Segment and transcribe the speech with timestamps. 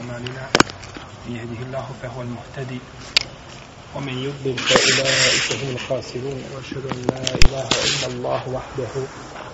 [0.00, 0.46] أعمالنا
[1.26, 2.78] من يهده الله فهو المهتدي.
[3.96, 6.42] ومن يضلل فأولئك هم الخاسرون.
[6.54, 8.94] وأشهد أن لا إله إلا الله وحده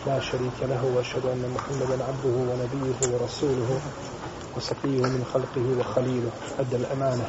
[0.06, 3.80] لا شريك له وأشهد أن محمدا عبده ونبيه ورسوله
[4.56, 6.30] وصفيه من خلقه وخليله.
[6.59, 7.27] أدى الأمانة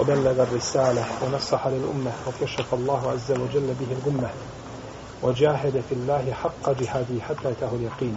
[0.00, 4.30] وبلغ الرسالة ونصح للأمة وكشف الله عز وجل به الغمة
[5.22, 8.16] وجاهد في الله حق جهاده حتى أتاه اليقين.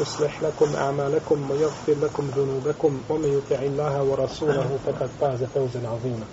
[0.00, 6.24] يصلح لكم أعمالكم ويغفر لكم ذنوبكم ومن يطع الله ورسوله فقد فاز فوزا عظيما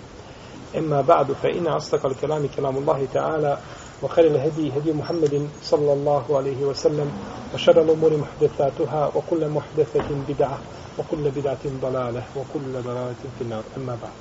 [0.78, 3.58] أما بعد فإن أصدق الكلام كلام الله تعالى
[4.02, 7.12] وخير الهدي هدي محمد صلى الله عليه وسلم
[7.54, 10.58] وشر الأمور محدثاتها وكل محدثة بدعة
[10.98, 14.12] وكل بدعة ضلالة وكل ضلالة في النار أما بعد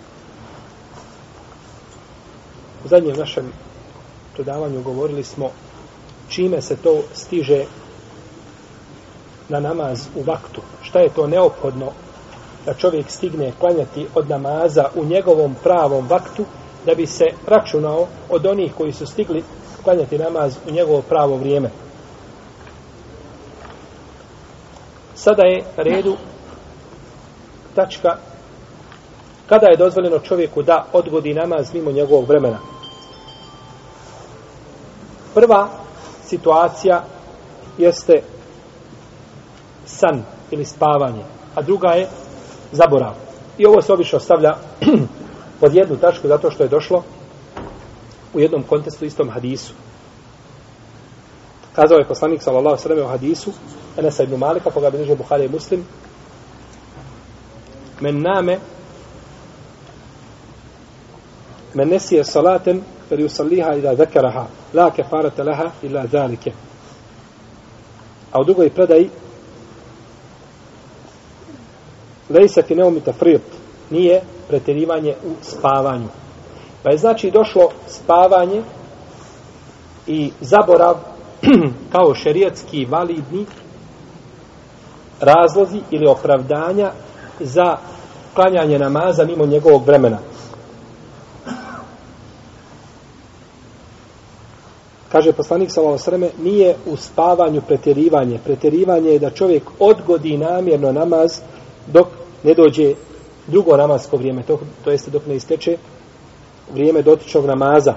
[2.85, 3.51] U zadnjem našem
[4.33, 5.51] predavanju govorili smo
[6.29, 7.65] čime se to stiže
[9.48, 10.60] na namaz u vaktu.
[10.82, 11.92] Šta je to neophodno
[12.66, 16.44] da čovjek stigne klanjati od namaza u njegovom pravom vaktu
[16.86, 19.44] da bi se računao od onih koji su stigli
[19.84, 21.70] klanjati namaz u njegovo pravo vrijeme.
[25.14, 26.16] Sada je redu
[27.74, 28.16] tačka
[29.48, 32.58] kada je dozvoljeno čovjeku da odgodi namaz mimo njegovog vremena.
[35.34, 35.68] Prva
[36.24, 37.04] situacija
[37.78, 38.22] jeste
[39.94, 42.08] san ili spavanje, a druga je
[42.72, 43.14] zaborav.
[43.58, 44.54] I ovo se obično stavlja
[45.60, 47.02] pod jednu tačku zato što je došlo
[48.34, 49.72] u jednom kontestu istom hadisu.
[51.74, 53.52] Kazao je poslanik sallallahu sallam u hadisu
[53.96, 55.84] Enesa ibn Malika, koga bi Buhari i Muslim,
[58.00, 58.58] men name
[61.74, 66.52] men nesije salaten fer yusalliha ila zakaraha la kefarata laha ila zalike
[68.32, 69.10] a u drugoj predaji
[72.30, 73.42] lejse fi neumi tafrit
[73.90, 76.08] nije pretjerivanje u spavanju
[76.82, 78.62] pa je znači došlo spavanje
[80.06, 80.94] i zaborav
[81.92, 83.46] kao šerijetski validni
[85.20, 86.90] razlozi ili opravdanja
[87.40, 87.76] za
[88.34, 90.18] klanjanje namaza mimo njegovog vremena.
[95.12, 98.38] Kaže poslanik sallallahu alejhi nije u spavanju pretjerivanje.
[98.44, 101.40] Pretjerivanje je da čovjek odgodi namjerno namaz
[101.86, 102.06] dok
[102.42, 102.94] ne dođe
[103.46, 105.76] drugo namasko vrijeme, to, to jeste dok ne isteče
[106.72, 107.94] vrijeme dotičnog namaza.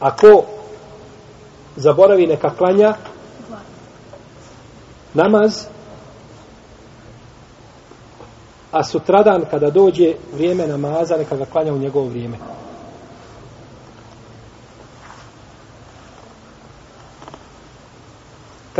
[0.00, 0.44] Ako
[1.76, 2.94] zaboravi neka klanja
[5.14, 5.66] namaz,
[8.72, 12.36] a sutradan kada dođe vrijeme namaza, neka ga klanja u njegovo vrijeme.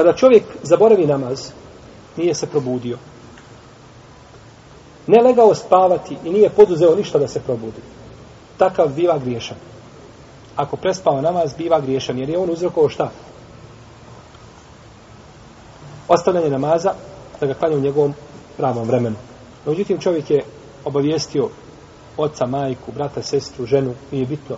[0.00, 1.50] Kada čovjek zaboravi namaz,
[2.16, 2.98] nije se probudio.
[5.06, 7.82] Ne legao spavati i nije poduzeo ništa da se probudi.
[8.58, 9.56] Takav biva griješan.
[10.56, 13.10] Ako prespava namaz, biva griješan, jer je on uzrokovao šta?
[16.08, 16.94] Ostavljanje namaza
[17.40, 18.14] da ga klanja u njegovom
[18.56, 19.16] pravom vremenu.
[19.66, 20.44] Međutim, čovjek je
[20.84, 21.48] obavijestio
[22.16, 24.56] oca, majku, brata, sestru, ženu, nije bitno,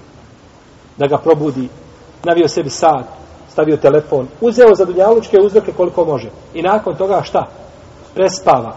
[0.96, 1.68] da ga probudi,
[2.24, 3.21] navio sebi sat,
[3.52, 6.30] stavio telefon, uzeo za dunjalučke uzroke koliko može.
[6.54, 7.46] I nakon toga šta?
[8.14, 8.76] Prespava.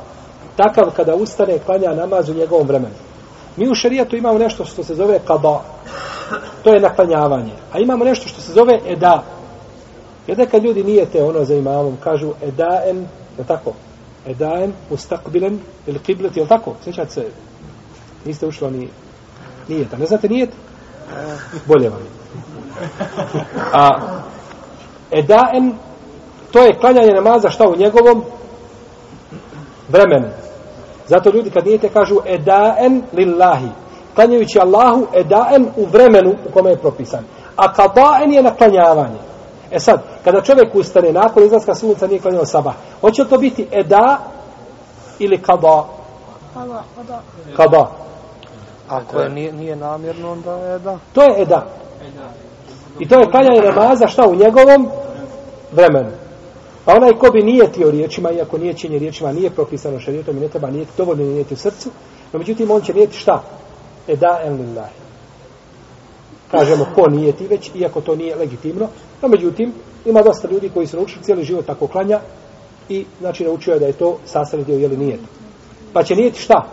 [0.55, 2.95] Takav kada ustane, klanja namaz u njegovom vremenu.
[3.57, 5.61] Mi u šarijatu imamo nešto što se zove kada.
[6.63, 7.53] To je naklanjavanje.
[7.73, 9.23] A imamo nešto što se zove eda.
[10.27, 13.73] Jer kad ljudi nijete ono za imamom, kažu edaen, je tako?
[14.25, 16.75] Edaen, ustakbilen, ili kiblet, je tako?
[16.83, 17.25] Sjećate se?
[18.25, 18.89] Niste ušli ni
[19.67, 19.97] nijeta.
[19.97, 20.49] Ne znate nijet?
[21.65, 22.09] Bolje vam je.
[23.73, 23.89] A
[25.15, 25.73] edaen,
[26.51, 28.23] to je klanjanje namaza šta u njegovom
[29.89, 30.27] vremenu.
[31.07, 33.67] Zato ljudi kad nijete kažu edaen lillahi.
[34.15, 37.23] Klanjajući Allahu edaen u vremenu u kome je propisan.
[37.55, 39.19] A kadaen je naklanjavanje.
[39.71, 44.17] E sad, kada čovjek ustane nakon izlaska sunca nije klanjao sabah, hoće to biti eda
[45.19, 45.85] ili kada?
[46.53, 47.21] Kada, kada.
[47.55, 47.91] Kada.
[48.89, 50.97] Ako je nije, nije namjerno, onda je da.
[51.13, 51.65] To je eda.
[52.99, 54.89] I to je klanjanje namaza šta u njegovom
[55.75, 56.11] vremenu.
[56.85, 60.69] A onaj ko bi nijetio riječima, iako nijećenje riječima nije propisano šarijetom i ne treba
[60.69, 61.89] nijeti, dovoljno je nijeti u srcu,
[62.33, 63.43] no međutim on će nijeti šta?
[64.07, 64.93] E da en lillahi.
[66.51, 68.87] Kažemo ko nijeti već, iako to nije legitimno,
[69.21, 69.73] no međutim
[70.05, 72.19] ima dosta ljudi koji su naučili cijeli život tako klanja
[72.89, 75.19] i znači naučio je da je to sastavni dio jeli nijet.
[75.93, 76.67] Pa će nijeti šta?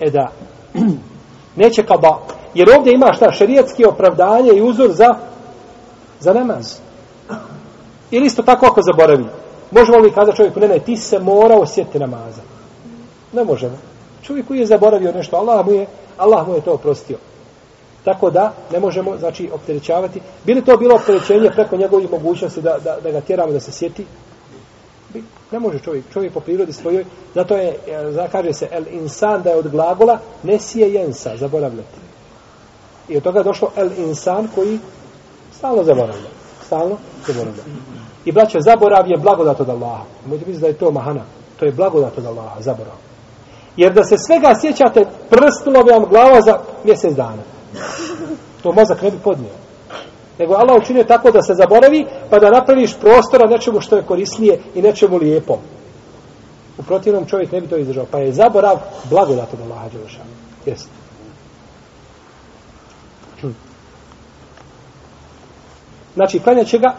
[0.00, 0.32] E da
[1.62, 2.18] neće kao ba.
[2.54, 3.32] Jer ovdje ima šta?
[3.32, 5.14] Šarijetski opravdanje i uzor za
[6.20, 6.78] za namaz.
[8.10, 9.24] Ili isto tako ako zaboravi.
[9.70, 12.42] Možemo li kazati čovjeku, ne, ne, ti se mora osjetiti namaza.
[13.32, 13.78] Ne možemo.
[14.22, 15.86] Čovjek koji je zaboravio nešto, Allah mu je,
[16.18, 17.18] Allah mu je to oprostio.
[18.04, 20.20] Tako da ne možemo, znači, opterećavati.
[20.44, 24.06] Bili to bilo opterećenje preko njegovih mogućnosti da, da, da ga tjeramo da se sjeti?
[25.50, 26.04] Ne može čovjek.
[26.12, 27.04] Čovjek po prirodi svojoj,
[27.34, 31.98] zato je, e, kaže se, el insan da je od glagola, nesije jensa, zaboravljati.
[33.08, 34.78] I od toga je došlo el insan koji
[35.58, 36.30] stalno zaboravlja.
[36.66, 36.96] Stalno
[37.26, 37.62] zaboravlja.
[38.24, 40.04] I braćo, zaborav je blagodat od Allaha.
[40.26, 41.22] Možete misliti da je to mahana.
[41.58, 42.94] To je blagodat od Allaha, zaborav.
[43.76, 47.42] Jer da se svega sjećate, prstilo bi vam glava za mjesec dana.
[48.62, 49.50] To mozak ne bi podnio.
[50.38, 54.60] Nego Allah učinio tako da se zaboravi, pa da napraviš prostora nečemu što je korisnije
[54.74, 55.58] i nečemu lijepo.
[56.78, 58.06] U protivnom čovjek ne bi to izdržao.
[58.10, 58.78] Pa je zaborav
[59.10, 60.30] blagodat od Allaha Đelešanu.
[60.66, 60.90] Jeste.
[66.14, 66.94] Znači, klanja će ga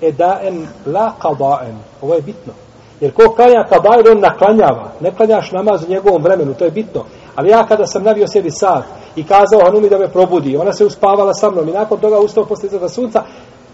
[0.00, 1.76] edaen la qada'en.
[2.02, 2.52] Ovo je bitno.
[3.00, 4.90] Jer ko klanja kabajr, on naklanjava.
[5.00, 7.04] Ne klanjaš namaz u njegovom vremenu, to je bitno.
[7.34, 8.84] Ali ja kada sam navio sebi sat
[9.16, 12.44] i kazao Hanumi da me probudi, ona se uspavala sa mnom i nakon toga ustao
[12.44, 13.22] posle izlaza sunca,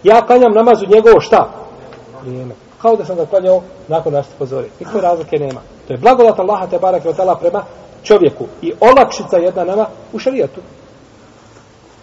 [0.02, 1.48] ja klanjam namaz u njegovo šta?
[2.22, 2.54] Vrijeme.
[2.82, 4.68] Kao da sam ga klanjao nakon našte pozori.
[4.80, 5.60] Nikakve razlike nema.
[5.86, 7.02] To je blagodat Allaha te barak
[7.40, 7.64] prema
[8.02, 8.44] čovjeku.
[8.62, 10.60] I olakšica jedna nama u šarijatu.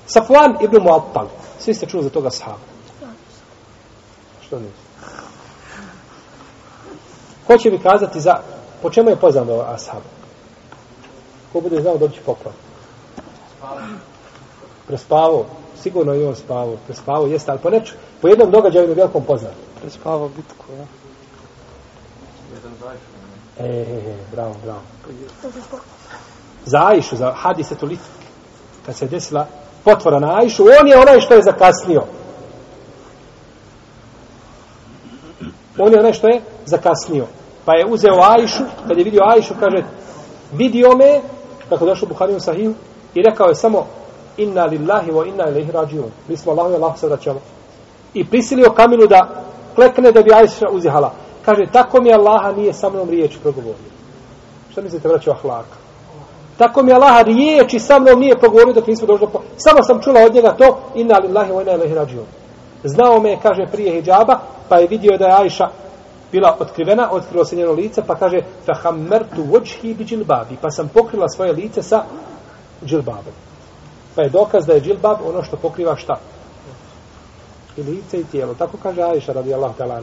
[0.08, 1.26] Safwan ibn Mu'attal.
[1.60, 2.69] Svi ste čuli za toga sahaba.
[4.50, 4.74] Što nisi?
[7.48, 8.36] Ko će mi kazati za...
[8.82, 10.02] Po čemu je poznat ovo ashab?
[11.54, 12.54] Ko bude znao dobiti poklon?
[14.88, 15.46] Prespavo.
[15.82, 16.78] Sigurno je on spavo.
[16.86, 19.54] Prespavo jeste, ali po, neč, po jednom događaju je velikom poznat.
[19.82, 20.86] Prespavo bitku, ja.
[23.60, 24.82] E, e, e, bravo, bravo.
[26.66, 28.00] Za Ajšu, za hadisetu lit,
[28.86, 29.48] kad se desila
[29.84, 32.04] potvora na Ajšu, on je onaj što je zakasnio.
[35.80, 37.26] Dakle, on je onaj što je zakasnio.
[37.66, 39.84] Pa je uzeo Ajšu, kad je vidio Ajšu, kaže,
[40.54, 41.22] vidio me,
[41.70, 42.74] kako došlo u Buhariju Sahiju,
[43.16, 43.86] i rekao je samo,
[44.38, 46.12] inna lillahi wa inna ilaihi rađiun.
[46.28, 47.40] Mi smo Allahu i Allah se vraćamo.
[48.14, 49.44] I prisilio Kamilu da
[49.76, 51.14] klekne da bi Ajša uzihala.
[51.46, 53.90] Kaže, tako mi Allaha nije sa mnom riječ progovorio.
[54.72, 55.78] Šta mislite, vraćao ahlaka?
[56.58, 59.40] Tako mi Allaha riječi sa mnom nije progovorio dok nismo došli do...
[59.58, 62.26] Samo sam čula od njega to, inna lillahi wa inna ilaihi rađiun.
[62.84, 64.40] Znao me, kaže, prije hijjaba,
[64.70, 65.68] pa je vidio da je Ajša
[66.32, 71.30] bila otkrivena, otkrilo se njeno lice, pa kaže fahammertu wajhi bi džilbabi, pa sam pokrila
[71.30, 72.04] svoje lice sa
[72.86, 73.34] džilbabom.
[74.16, 76.16] Pa je dokaz da je džilbab ono što pokriva šta?
[77.78, 78.54] I lice i tijelo.
[78.54, 80.02] Tako kaže Ajša radijallahu ta'ala.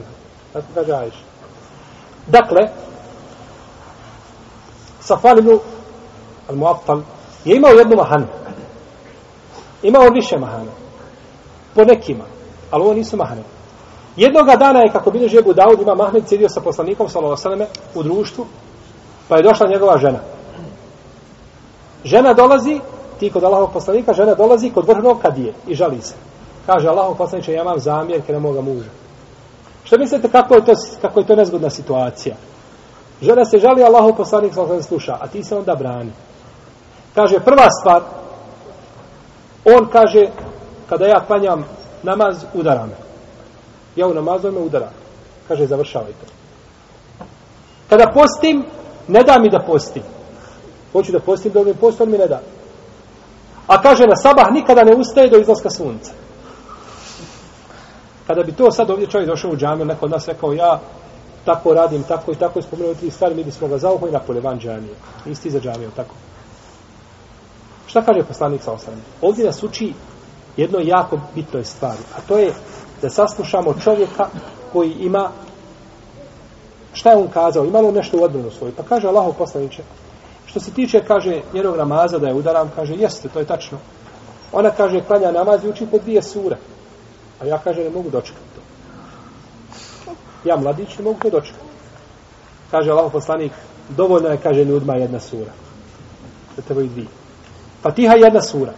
[0.52, 1.24] Tako kaže Ajša.
[2.26, 2.62] Dakle,
[5.00, 5.58] Safan ibn
[6.48, 7.00] al-Muattal
[7.44, 8.26] je imao jednu mahanu.
[9.82, 10.70] Imao više mahana.
[11.74, 12.24] Po nekima.
[12.70, 13.42] Ali ovo nisu mahane.
[14.16, 18.46] Jednoga dana je, kako bilježi Ebu Daud, ima Mahmed sjedio sa poslanikom, sallallahu u društvu,
[19.28, 20.18] pa je došla njegova žena.
[22.04, 22.80] Žena dolazi,
[23.20, 26.14] ti kod Allahovog poslanika, žena dolazi kod vrhnog kadije i žali se.
[26.66, 28.90] Kaže, Allahov poslaniče, ja imam zamjerke na moga muža.
[29.84, 32.36] Što mislite kako je to, kako je to nezgodna situacija?
[33.22, 36.12] Žena se žali, Allahov poslanik sallallahu sluša, a ti se onda brani.
[37.14, 38.02] Kaže, prva stvar,
[39.64, 40.26] on kaže,
[40.88, 41.64] kada ja klanjam
[42.06, 42.96] namaz, udara me.
[43.96, 44.90] Ja u namazu me udara.
[45.48, 46.26] Kaže, završavaj to.
[47.88, 48.64] Kada postim,
[49.08, 50.02] ne da mi da postim.
[50.92, 52.40] Hoću da postim, da mi post, on mi ne da.
[53.66, 56.12] A kaže, na sabah nikada ne ustaje do izlaska sunca.
[58.26, 60.80] Kada bi to sad ovdje čovjek došao u džamiju, neko od nas rekao, ja
[61.44, 64.58] tako radim, tako i tako, spomenuo tri stvari, mi bismo ga zauhoj na pole van
[64.58, 64.94] džamije.
[65.26, 66.14] Isti za džamiju, tako.
[67.86, 68.94] Šta kaže poslanik sa osam?
[69.22, 69.92] Ovdje nas uči
[70.56, 72.52] jedno jako bitnoj stvari, a to je
[73.02, 74.28] da saslušamo čovjeka
[74.72, 75.30] koji ima
[76.92, 79.82] šta je on kazao, ima li nešto u odbranu svoju, pa kaže Allahov poslaniče,
[80.46, 83.78] što se tiče, kaže, njenog namaza da je udaram, kaže, jeste, to je tačno.
[84.52, 86.56] Ona kaže, klanja namaz i uči po dvije sure.
[87.40, 88.60] A ja kaže, ne mogu dočekati to.
[90.48, 91.64] Ja mladić ne mogu to dočekati.
[92.70, 93.52] Kaže Allahov poslanik,
[93.88, 95.52] dovoljno je, kaže, ljudima jedna sura.
[96.56, 97.08] Da te i dvije.
[97.82, 98.72] Fatiha jedna sura.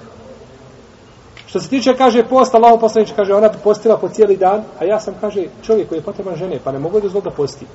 [1.49, 4.85] Što se tiče, kaže, post, Allah poslanič, kaže, ona bi postila po cijeli dan, a
[4.85, 7.67] ja sam, kaže, čovjek koji je potreban žene, pa ne mogu da da posti.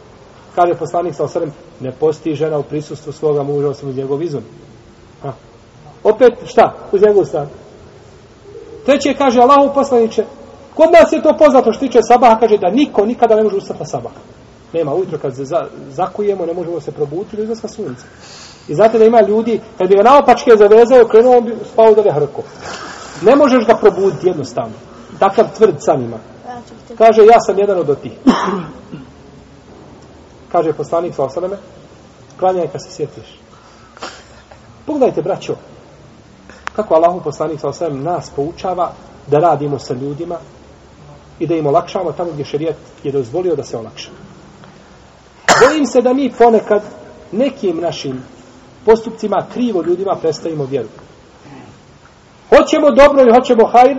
[0.56, 4.44] Kaže poslanik sa osrem, ne posti žena u prisustvu svoga muža, osim uz njegov izun.
[5.22, 5.34] Ha.
[6.04, 6.74] Opet, šta?
[6.92, 7.48] Uz njegov stan.
[8.86, 10.24] Treće, kaže, Allahov poslaniče,
[10.76, 13.80] kod nas je to poznato što tiče sabaha, kaže da niko nikada ne može ustati
[13.80, 14.12] na sabah.
[14.74, 18.06] Nema, ujutro kad se za, zakujemo, ne možemo se probuti do izlaska sunca.
[18.68, 22.12] I znate da ima ljudi, kad bi ga naopačke zavezao, krenuo, bi spao da ga
[22.12, 22.42] hrko.
[23.26, 24.74] Ne možeš ga probuditi jednostavno.
[25.20, 26.18] Takav tvrd san ima.
[26.98, 28.12] Kaže, ja sam jedan od tih.
[30.52, 31.58] Kaže poslanik sa osaname,
[32.40, 33.40] klanjaj kad se sjetiš.
[34.86, 35.56] Pogledajte, braćo,
[36.76, 38.92] kako Allahu poslanik sa osaname nas poučava
[39.28, 40.38] da radimo sa ljudima
[41.40, 44.10] i da im olakšamo tamo gdje šerijat je dozvolio da se olakša.
[45.60, 46.82] Bojim se da mi ponekad
[47.32, 48.24] nekim našim
[48.86, 50.88] postupcima krivo ljudima predstavimo vjeru.
[52.58, 53.98] Hoćemo dobro i hoćemo hajr,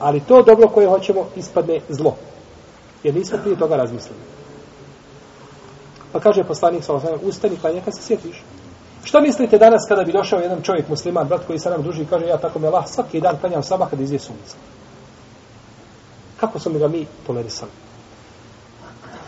[0.00, 2.16] ali to dobro koje hoćemo ispadne zlo.
[3.02, 4.20] Jer nismo prije toga razmislili.
[6.12, 8.42] Pa kaže poslanik sa osam, ustani, klanja kad se sjetiš.
[9.04, 12.06] Što mislite danas kada bi došao jedan čovjek musliman, brat koji se nam druži i
[12.06, 14.56] kaže ja tako me Allah svaki dan klanjam sabah kad izje sunce.
[16.40, 17.70] Kako smo ga mi tolerisali?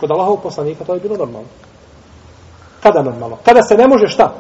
[0.00, 1.49] Kod Allahov poslanika to je bilo normalno.
[2.83, 3.38] Kada normalno?
[3.45, 4.33] Kada se ne može šta?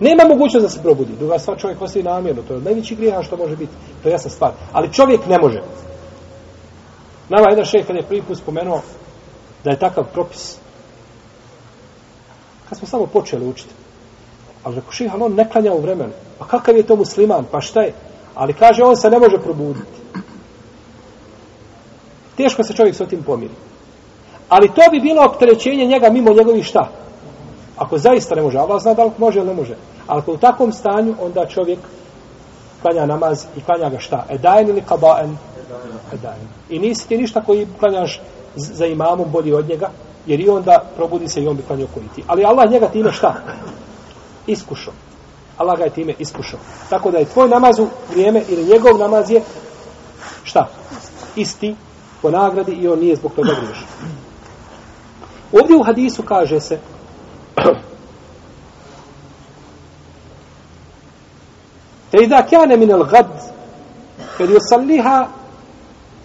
[0.00, 1.12] Nema mogućnost da se probudi.
[1.18, 2.42] Druga stvar, čovjek ostaje namjerno.
[2.42, 3.72] To je najveći grijeha što može biti.
[4.02, 4.52] To je jasna stvar.
[4.72, 5.62] Ali čovjek ne može.
[7.28, 8.80] Nama jedan šejh kad je prvi put spomenuo
[9.64, 10.58] da je takav propis
[12.68, 13.74] kad smo samo počeli učiti.
[14.64, 16.12] Ali rekao šejh, ali on ne klanja u vremenu.
[16.38, 17.44] Pa kakav je to musliman?
[17.50, 17.92] Pa šta je?
[18.34, 19.86] Ali kaže, on se ne može probuditi.
[22.36, 23.54] Teško se čovjek s tim pomiri.
[24.48, 26.88] Ali to bi bilo opterećenje njega mimo njegovih šta?
[27.80, 29.76] Ako zaista ne može, Allah zna da li može ili ne može.
[30.06, 31.78] Ali ako u takvom stanju, onda čovjek
[32.82, 34.24] klanja namaz i klanja ga šta?
[34.28, 35.36] Edajen ili kabaen?
[36.12, 36.48] Edajen.
[36.68, 38.20] I nisi ti ništa koji klanjaš
[38.56, 39.88] za imamom bolji od njega,
[40.26, 42.24] jer i onda probudi se i on bi klanio koji ti.
[42.26, 43.34] Ali Allah njega time šta?
[44.46, 44.94] Iskušao.
[45.56, 46.60] Allah ga je time iskušao.
[46.90, 49.42] Tako da je tvoj namaz u vrijeme ili njegov namaz je
[50.44, 50.68] šta?
[51.36, 51.76] Isti
[52.22, 53.86] po nagradi i on nije zbog toga griješan.
[55.52, 56.78] Ovdje u hadisu kaže se
[62.11, 63.39] فإذا كان من الغد
[64.37, 65.29] فليصليها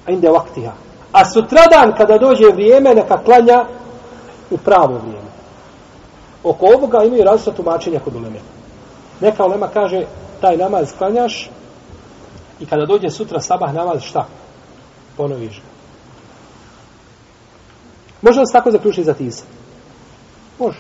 [0.09, 0.75] عند وقتها
[1.13, 3.65] a sutradan kada dođe vrijeme neka klanja
[4.51, 5.31] u pravo vrijeme
[6.45, 8.41] oko ovoga imaju različita tumačenja kod uleme
[9.21, 10.05] neka ulema kaže
[10.41, 11.51] taj namaz klanjaš
[12.61, 14.27] i kada dođe sutra sabah namaz šta
[15.17, 15.71] ponoviš ga
[18.23, 19.45] može li se tako zaključiti za tisa
[20.59, 20.79] može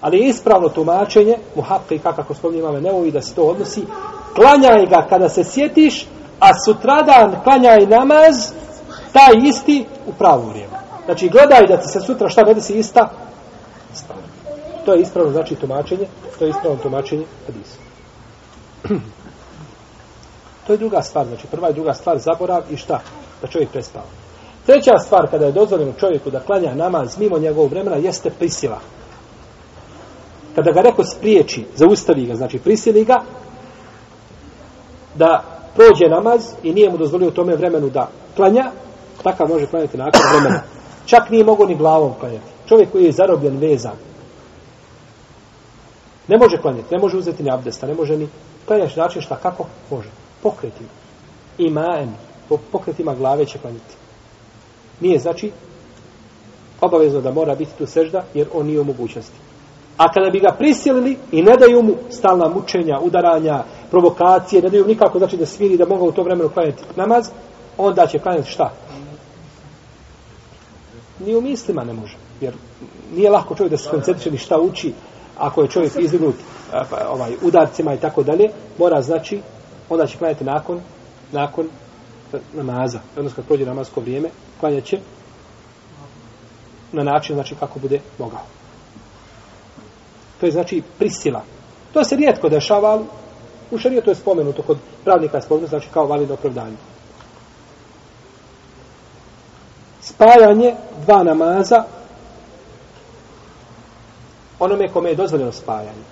[0.00, 3.82] Ali je ispravno tumačenje, muhakka i kako spominje imame neovi da se to odnosi,
[4.34, 6.06] klanjaj ga kada se sjetiš,
[6.40, 8.52] a sutradan klanjaj namaz,
[9.12, 10.80] taj isti u pravo vrijeme.
[11.04, 13.10] Znači, gledaj da ti se sutra šta ne desi ista,
[13.94, 14.18] stvar.
[14.84, 16.06] To je ispravno znači tumačenje,
[16.38, 17.78] to je ispravno tumačenje hadisa.
[20.66, 23.00] to je druga stvar, znači prva i druga stvar, zaborav i šta?
[23.42, 24.06] Da čovjek prespava.
[24.66, 28.78] Treća stvar, kada je dozvoljeno čovjeku da klanja namaz mimo njegovog vremena, jeste prisila
[30.54, 33.16] kada ga neko spriječi, zaustavi ga, znači prisili ga,
[35.14, 38.70] da prođe namaz i nije mu dozvolio u tome vremenu da klanja,
[39.22, 40.62] takav može klanjati nakon vremena.
[41.06, 42.50] Čak nije mogo ni glavom klanjati.
[42.68, 43.96] Čovjek koji je zarobljen, vezan,
[46.28, 48.28] ne može klanjati, ne može uzeti ni abdesta, ne može ni
[48.66, 49.66] klanjati način šta, kako?
[49.90, 50.08] Može.
[50.42, 50.88] Pokretima.
[51.58, 52.10] Imaen,
[52.48, 53.94] po pokretima glave će klanjati.
[55.00, 55.52] Nije, znači,
[56.80, 59.49] obavezno da mora biti tu sežda, jer on nije u mogućnosti.
[60.00, 64.86] A kada bi ga prisilili i ne daju mu stalna mučenja, udaranja, provokacije, ne daju
[64.86, 67.28] nikako znači da smiri da mogu u to vremenu klanjati namaz,
[67.78, 68.72] onda će klanjati šta?
[71.26, 72.16] Ni u mislima ne može.
[72.40, 72.54] Jer
[73.14, 74.92] nije lahko čovjek da se koncentriše ni šta uči
[75.38, 76.34] ako je čovjek izdignut
[76.90, 79.40] pa, ovaj, udarcima i tako dalje, mora znači,
[79.88, 80.80] onda će klanjati nakon,
[81.32, 81.68] nakon
[82.52, 83.00] namaza.
[83.16, 84.28] Odnosno kad prođe namazko vrijeme,
[84.60, 84.98] klanjat će
[86.92, 88.59] na način znači kako bude mogao.
[90.40, 91.42] To je znači prisila.
[91.92, 93.04] To se rijetko dešava, ali
[93.70, 96.76] u šarijetu je spomenuto, kod pravnika je spomenuto, znači kao validno opravdanje.
[100.00, 100.74] Spajanje
[101.06, 101.84] dva namaza
[104.58, 106.04] onome kome je dozvoljeno spajanje.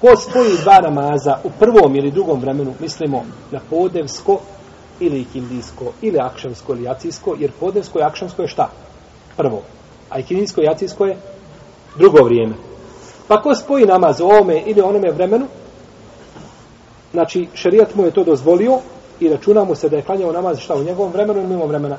[0.00, 4.40] Ko spoji dva namaza u prvom ili drugom vremenu, mislimo na podevsko
[5.00, 8.70] ili ikindijsko, ili akšamsko ili jacijsko, jer podevsko i akšamsko je šta?
[9.36, 9.62] Prvo.
[10.10, 11.16] A ikindijsko i jacijsko je
[11.96, 12.54] drugo vrijeme.
[13.28, 15.46] Pa ko spoji namaz u ovome ili onome vremenu,
[17.12, 18.78] znači, šerijat mu je to dozvolio
[19.20, 21.96] i računa mu se da je klanjao namaz šta, u njegovom vremenu ili mimo vremena?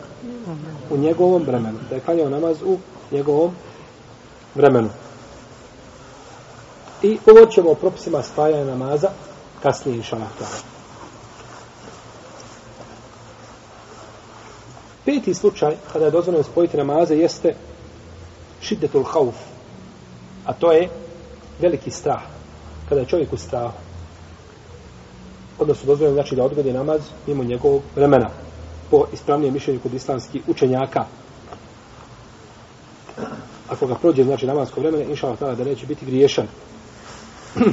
[0.90, 1.78] U njegovom vremenu.
[1.90, 2.78] Da je klanjao namaz u
[3.12, 3.52] njegovom
[4.56, 4.90] vremenu.
[7.02, 9.10] I govorit ćemo o propisima spajanja namaza
[9.64, 10.30] kasnije inša Allah.
[15.06, 17.56] Peti slučaj kada je dozvoljeno spojiti namaze jeste
[18.62, 19.36] šiddetul hauf.
[20.46, 20.90] A to je
[21.60, 22.22] veliki strah.
[22.90, 23.78] Kada je čovjek u strahu.
[25.60, 28.30] Odnosno dozvoljeno znači da odgodi namaz mimo njegovog vremena.
[28.92, 31.06] Po ispravnijem mišljenju kod islamskih učenjaka.
[33.70, 36.48] Ako ga prođe znači namazsko vremena, inša Allah da neće biti griješan.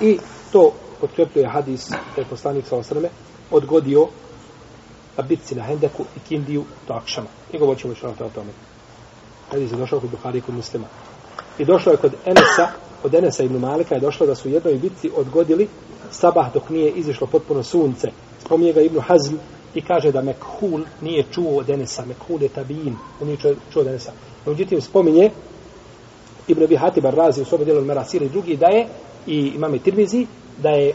[0.00, 0.18] I
[0.52, 3.08] to potkrepljuje hadis da je poslanik sa osrme
[3.50, 4.08] odgodio
[5.16, 7.28] na bitci na Hendeku i Kindiju do Akšama.
[7.52, 8.69] I govorit ćemo što o tome.
[9.50, 10.86] Hadis je došao kod Buhari kod muslima.
[11.58, 12.68] I došlo je kod Enesa,
[13.04, 15.68] od Enesa ibn Malika je došlo da su u jednoj bitci odgodili
[16.10, 18.08] sabah dok nije izišlo potpuno sunce.
[18.44, 19.34] Spominje ga Ibn Hazm
[19.74, 22.04] i kaže da Mekhul nije čuo od Enesa.
[22.06, 24.12] Mekhul je tabijin, on nije čuo, čuo od Enesa.
[24.46, 25.30] Međutim, spominje
[26.48, 28.86] Ibn Abi Hatib Razi u svome dijelu Merasir i drugi da je
[29.26, 30.26] i imame Tirmizi
[30.58, 30.94] da je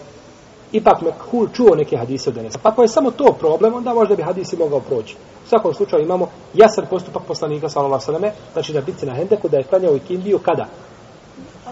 [0.76, 2.60] ipak Mekhul čuo neke hadise od Enesa.
[2.64, 5.16] Pa ako je samo to problem, onda možda bi hadisi mogao proći.
[5.46, 9.50] U svakom slučaju imamo jasan postupak poslanika sallallahu alejhi ve znači da biti na Hendeku
[9.50, 10.66] da je klanjao ikindiju kada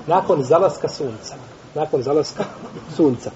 [0.08, 1.36] nakon zalaska sunca.
[1.76, 2.44] Nakon zalaska
[2.98, 3.32] sunca.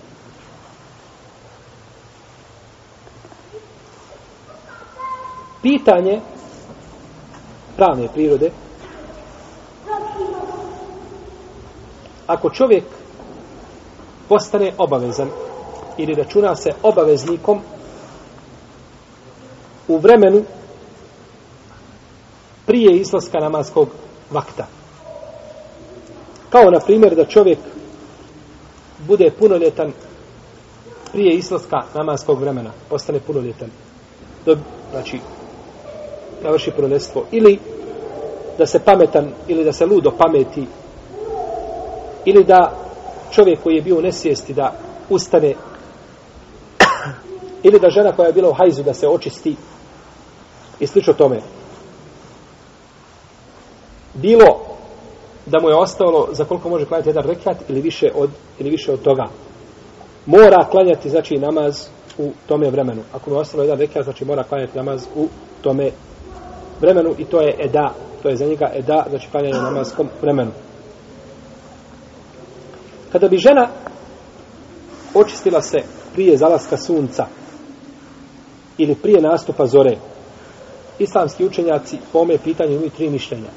[5.62, 6.22] Pitanje
[7.76, 8.52] pravne prirode
[12.28, 12.84] ako čovjek
[14.30, 15.30] postane obavezan
[15.98, 17.62] ili računa se obaveznikom
[19.88, 20.44] u vremenu
[22.66, 23.88] prije izlaska namaskog
[24.32, 24.68] vakta.
[26.50, 27.60] Kao na primjer da čovjek
[29.08, 29.92] bude punoljetan
[31.12, 33.70] prije izlaska namaskog vremena, postane punoljetan.
[34.46, 34.58] Do,
[34.92, 35.20] znači,
[36.44, 37.26] navrši punoljetstvo.
[37.32, 37.60] Ili
[38.58, 40.66] da se pametan, ili da se ludo pameti,
[42.26, 42.74] ili da
[43.32, 44.74] čovjek koji je bio u nesvijesti da
[45.10, 45.54] ustane,
[47.68, 49.56] ili da žena koja je bila u hajzu da se očisti,
[50.80, 51.40] i slično tome.
[54.14, 54.46] Bilo
[55.46, 58.94] da mu je ostalo za koliko može klanjati jedan rekat ili više od, ili više
[58.94, 59.26] od toga.
[60.26, 63.02] Mora klanjati, znači, namaz u tome vremenu.
[63.14, 65.28] Ako mu je ostalo jedan rekat, znači mora klanjati namaz u
[65.62, 65.92] tome
[66.82, 67.94] vremenu i to je eda.
[68.22, 70.52] To je za njega eda, znači klanjanje namazskom vremenu.
[73.12, 73.68] Kada bi žena
[75.14, 75.78] očistila se
[76.14, 77.26] prije zalaska sunca
[78.78, 79.98] ili prije nastupa zore,
[81.00, 83.50] islamski učenjaci po ome pitanju imaju tri mišljenja.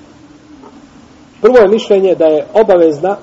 [1.40, 3.16] Prvo je mišljenje da je obavezna,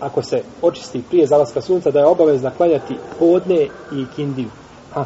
[0.00, 3.62] ako se očisti prije zalaska sunca, da je obavezna klanjati podne
[3.92, 4.48] i ikindiju.
[4.94, 5.04] Ha.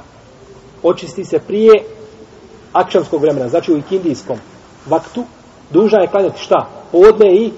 [0.82, 1.84] Očisti se prije
[2.72, 4.38] akšamskog vremena, znači u ikindijskom
[4.86, 5.24] vaktu,
[5.70, 6.68] duža je klanjati šta?
[6.92, 7.52] Podne i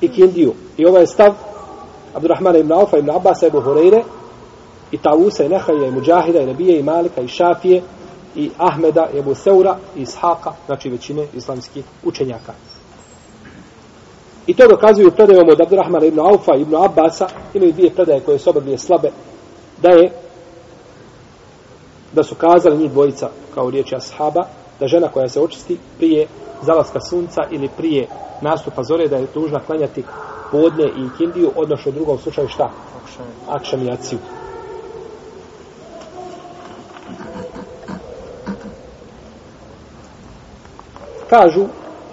[0.00, 0.54] ikindiju.
[0.76, 1.34] I ovo je stav
[2.14, 4.02] Abdurrahmana ibn Aufa, ibn Abbas, ibn Hureyre,
[4.92, 7.82] i Tausa, i Nehaja, i Mujahida, i Nebije, i Malika, i Šafije,
[8.36, 12.52] i Ahmeda, i Ebu Seura, i Ishaqa, znači većine islamskih učenjaka.
[14.46, 18.50] I to dokazuju predajom od Abdurrahmana ibn Aufa ibn Abbasa, imaju dvije predaje koje su
[18.50, 19.10] oba dvije slabe,
[19.82, 20.12] da je
[22.12, 24.42] da su kazali njih dvojica kao riječi ashaba,
[24.80, 26.26] da žena koja se očisti prije
[26.62, 28.06] zalaska sunca ili prije
[28.40, 30.04] nastupa zore, da je tužna klanjati
[30.50, 32.70] podne i kindiju, odnosno u drugom slučaju šta?
[33.48, 33.86] Akšam
[41.30, 41.64] Kažu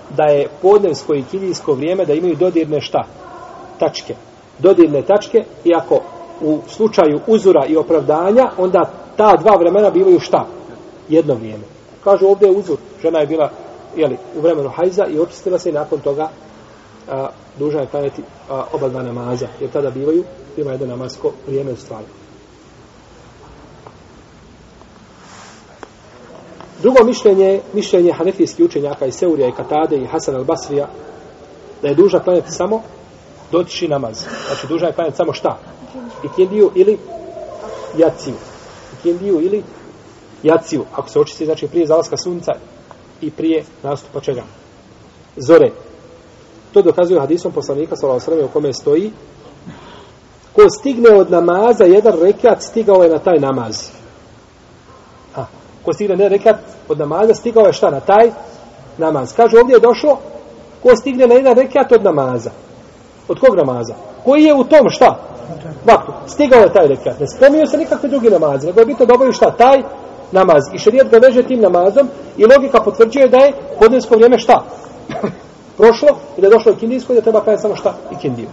[0.10, 3.04] da je podnevsko i kilijsko vrijeme da imaju dodirne šta?
[3.80, 4.16] Tačke.
[4.60, 6.00] Dodirne tačke, iako
[6.42, 10.46] u slučaju uzora i opravdanja, onda ta dva vremena bivaju šta?
[11.10, 11.64] Jedno vrijeme.
[12.04, 12.78] Kažu ovdje je uzor.
[13.02, 13.50] Žena je bila
[13.96, 16.30] jeli, u vremenu hajza i očistila se i nakon toga
[17.12, 19.48] a, duža je klanjati a, oba dva namaza.
[19.62, 20.24] Jer tada bivaju,
[20.58, 22.06] ima jedno namasko vrijeme u stvari.
[26.82, 30.86] Drugo mišljenje, mišljenje hanefijskih učenjaka i Seurija i Katade i Hasan al-Basrija,
[31.82, 32.82] da je duža klanjati samo
[33.52, 34.26] dotiči namaz.
[34.48, 35.58] Znači, duža je klanjati samo šta?
[36.24, 36.98] Ikindiju ili
[37.98, 38.36] jaciju.
[39.00, 39.64] Ikindiju ili
[40.44, 40.86] jaciju.
[40.96, 42.52] Ako se očisti, znači prije zalaska sunca
[43.22, 44.44] i prije nastupa čega?
[45.38, 45.72] Zore.
[46.74, 49.12] To dokazuje hadisom poslanika sallallahu u kome stoji
[50.58, 53.97] ko stigne od namaza jedan rekat stigao je na taj namaz.
[55.88, 56.56] Ko stigne ne rekat
[56.90, 58.32] od namaza stigao je šta na taj
[58.98, 59.34] namaz.
[59.36, 60.18] Kaže ovdje je došlo
[60.84, 62.52] ko stigne na jedan rekat od namaza.
[63.28, 63.94] Od kog namaza?
[64.28, 65.20] koji je u tom šta?
[65.86, 66.12] Vaktu.
[66.28, 67.20] Stigao je taj rekat.
[67.20, 69.52] Ne spominju se nikakve drugi namazi, nego je bitno da obavio šta?
[69.52, 69.84] Taj
[70.32, 70.64] namaz.
[70.74, 74.64] I šarijet ga veže tim namazom i logika potvrđuje da je podnesko vrijeme šta?
[75.78, 77.94] Prošlo i da je došlo i i da treba kajati samo šta?
[78.12, 78.46] I.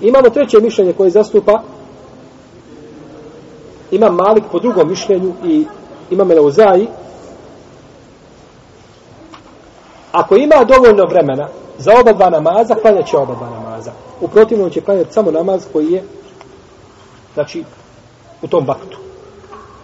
[0.00, 1.62] Imamo treće mišljenje koje zastupa
[3.90, 5.66] ima Malik po drugom mišljenju i
[6.10, 6.88] ima Meleuzaji
[10.12, 11.48] ako ima dovoljno vremena
[11.78, 13.92] za oba dva namaza, klanjat će oba dva namaza.
[14.20, 16.04] U protivnom će klanjati samo namaz koji je
[17.34, 17.64] znači
[18.42, 18.98] u tom vaktu.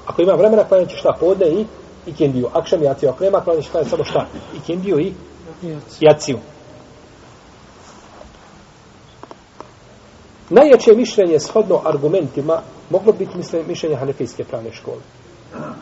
[0.07, 1.67] Ako ima vremena, klanjat će šta podne i,
[2.07, 2.49] i kendiju.
[2.53, 3.11] Akšam i jaciju.
[3.11, 4.27] Ako nema, klanjat će klanjati samo šta?
[4.57, 5.12] I kendiju i
[6.01, 6.38] jaciju.
[10.51, 15.01] Najjače mišljenje shodno argumentima moglo biti mišljenje hanefijske pravne škole.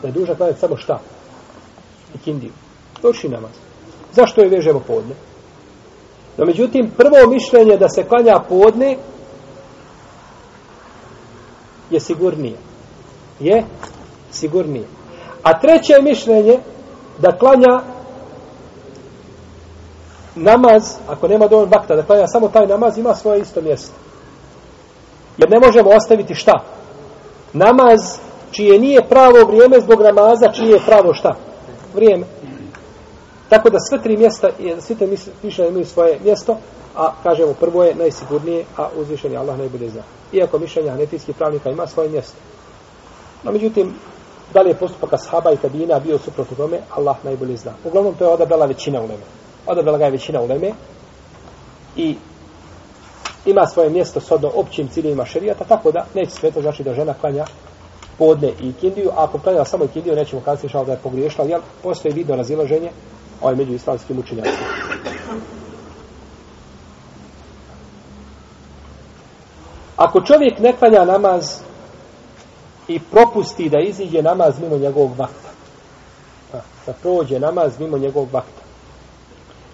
[0.01, 0.99] Da je duža klanjati samo šta?
[2.15, 2.51] I kindiju.
[3.01, 3.51] Doći namaz.
[4.13, 5.15] Zašto je vežemo podne?
[6.37, 8.97] No, međutim, prvo mišljenje da se klanja podne
[11.89, 12.57] je sigurnije.
[13.39, 13.63] Je
[14.31, 14.85] sigurnije.
[15.43, 16.59] A treće mišljenje
[17.19, 17.81] da klanja
[20.35, 23.93] namaz, ako nema dovoljno bakta, da klanja samo taj namaz, ima svoje isto mjesto.
[25.37, 26.63] Jer ne možemo ostaviti šta?
[27.53, 28.17] Namaz
[28.51, 31.35] čije nije pravo vrijeme zbog namaza, čije je pravo šta?
[31.95, 32.25] Vrijeme.
[33.49, 35.07] Tako da sve tri mjesta, svi te
[35.43, 36.57] mišljenja imaju svoje mjesto,
[36.95, 40.01] a kažemo prvo je najsigurnije, a uzvišen je Allah najbolje zna.
[40.33, 42.37] Iako mišljenja hanefijskih pravnika ima svoje mjesto.
[43.43, 43.93] No, međutim,
[44.53, 47.73] da li je postupak ashaba i tabina bio suprotno tome, Allah najbolje zna.
[47.83, 49.23] Uglavnom, to je odabrala većina uleme.
[49.67, 50.71] Odabrala ga je većina uleme
[51.95, 52.15] i
[53.45, 57.45] ima svoje mjesto sodno općim ciljima šerijata, tako da neće sveta znači da žena klanja
[58.17, 61.61] podne i kindiju, a ako klanja samo kindiju, nećemo kazati šal da je pogriješila, jer
[61.83, 62.89] postoji video razilaženje
[63.41, 64.67] ovaj među islamskim učenjacima.
[69.97, 71.59] Ako čovjek ne klanja namaz
[72.87, 75.49] i propusti da iziđe namaz mimo njegovog vakta,
[76.85, 78.61] da prođe namaz mimo njegovog vakta,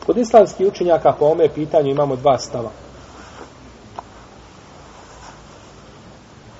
[0.05, 2.69] kod islamskih učenjaka po ome pitanju imamo dva stava.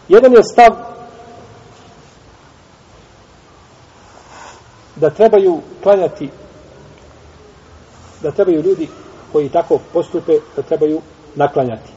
[0.10, 0.76] Jedan je stav
[4.96, 6.30] da trebaju klanjati
[8.22, 8.88] da trebaju ljudi
[9.32, 11.02] koji tako postupe da trebaju
[11.36, 11.92] naklanjati.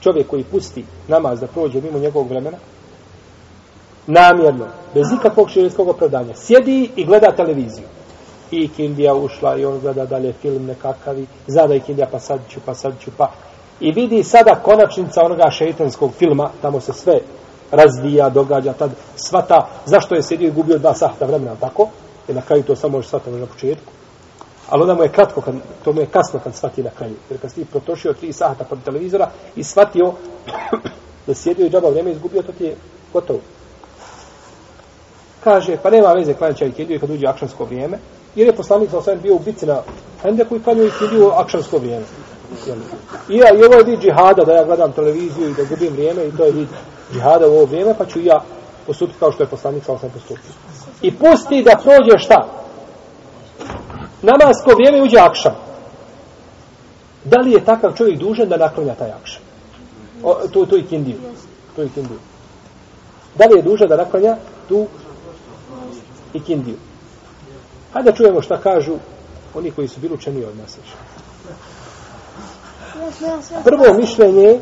[0.00, 2.58] Čovjek koji pusti namaz da prođe mimo njegovog vremena,
[4.06, 7.86] namjerno, bez ikakvog širijskog opravdanja, sjedi i gleda televiziju.
[8.50, 12.60] I Kindija ušla i on gleda dalje film nekakavi, zada i Kindija pa sad ću,
[12.64, 13.32] pa sad ću, pa.
[13.80, 17.20] I vidi sada konačnica onoga šeitanskog filma, tamo se sve
[17.70, 21.88] razvija, događa, tad svata, zašto je sjedio i gubio dva sahta vremena, tako?
[22.28, 23.92] I na kraju to samo može svata na početku.
[24.68, 27.14] Ali onda mu je kratko, kad, to mu je kasno kad shvati na kraju.
[27.30, 30.12] Jer kad si protošio tri sata pod televizora i shvatio
[31.26, 32.76] da sjedio i džaba vreme izgubio, to ti je
[33.12, 33.40] gotovo.
[35.44, 37.98] Kaže, pa nema veze klanjaća i kjediju kad uđe akšansko vrijeme,
[38.34, 39.82] jer je poslanik sa osvijem bio u bici na
[40.22, 42.04] Hendeku i klanju i kjediju akšansko vrijeme.
[43.28, 46.26] I ja, i ovo je vid džihada, da ja gledam televiziju i da gubim vrijeme
[46.26, 46.68] i to je vid
[47.12, 48.42] džihada u ovo vrijeme, pa ću ja
[48.86, 50.52] postupiti kao što je poslanik sa sam postupio.
[51.02, 52.56] I pusti da prođe šta?
[54.22, 55.54] namasko vrijeme uđe akšam.
[57.24, 59.42] Da li je takav čovjek dužan da naklanja taj akšam?
[60.22, 61.16] O, tu, tu i kindiju.
[61.76, 62.18] Tu i kindiju.
[63.34, 64.36] Da li je dužan da naklanja
[64.68, 64.86] tu
[66.34, 66.76] i kindiju?
[67.92, 68.96] Hajde da čujemo šta kažu
[69.54, 70.78] oni koji su bili učeni od nas.
[73.64, 74.60] Prvo mišljenje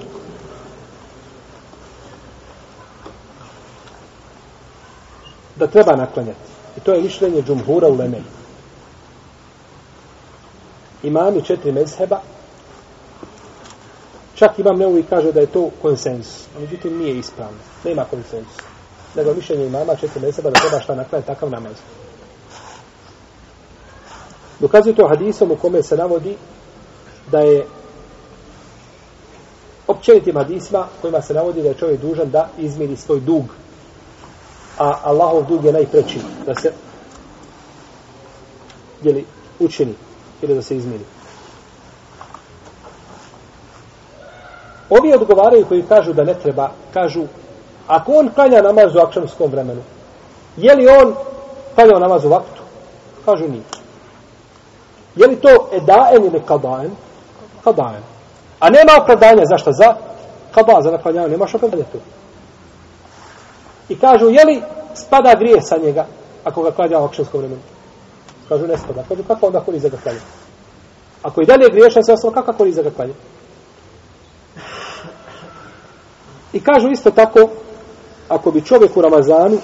[5.56, 6.38] da treba naklanjati.
[6.76, 8.44] I to je mišljenje džumhura u Lemeni
[11.04, 12.20] imami četiri mezheba,
[14.34, 16.46] čak imam neuvi kaže da je to konsensus.
[16.60, 17.58] Međutim, nije ispravno.
[17.84, 18.56] Nema konsensus.
[19.16, 21.76] Nego mišljenje imama četiri mezheba da treba šta naklanjati takav namaz.
[24.60, 26.36] Dokazuje to hadisom u kome se navodi
[27.30, 27.66] da je
[29.86, 33.44] općenitim hadisma kojima se navodi da je čovjek dužan da izmiri svoj dug.
[34.78, 36.72] A Allahov dug je najpreći da se
[39.02, 39.26] jeli,
[39.58, 39.94] učini
[40.42, 41.04] ili da se izmiri.
[44.90, 47.22] Ovi odgovaraju koji kažu da ne treba, kažu,
[47.86, 49.82] ako on klanja namaz u akšamskom vremenu,
[50.56, 51.14] je li on
[51.74, 52.62] klanjao namaz u vaktu?
[53.24, 53.62] Kažu nije.
[55.16, 56.90] Je li to edaen ili kadaen?
[57.64, 58.13] Kadaen.
[58.64, 59.72] A nema opravdanja, zašto?
[59.72, 59.94] Za
[60.54, 61.98] kada, za naklanjanje, nemaš opravdanja tu.
[63.88, 64.62] I kažu, je li
[64.94, 66.06] spada grije sa njega,
[66.44, 67.60] ako ga klanja u akšamskom vremenu?
[68.48, 69.04] Kažu, ne spada.
[69.08, 70.20] Kažu, kako onda korize ga klanja?
[71.22, 73.12] Ako i dalje griješan se ostalo, kako korist za ga klanja?
[76.52, 77.48] I kažu isto tako,
[78.28, 79.58] ako bi čovjek u Ramazanu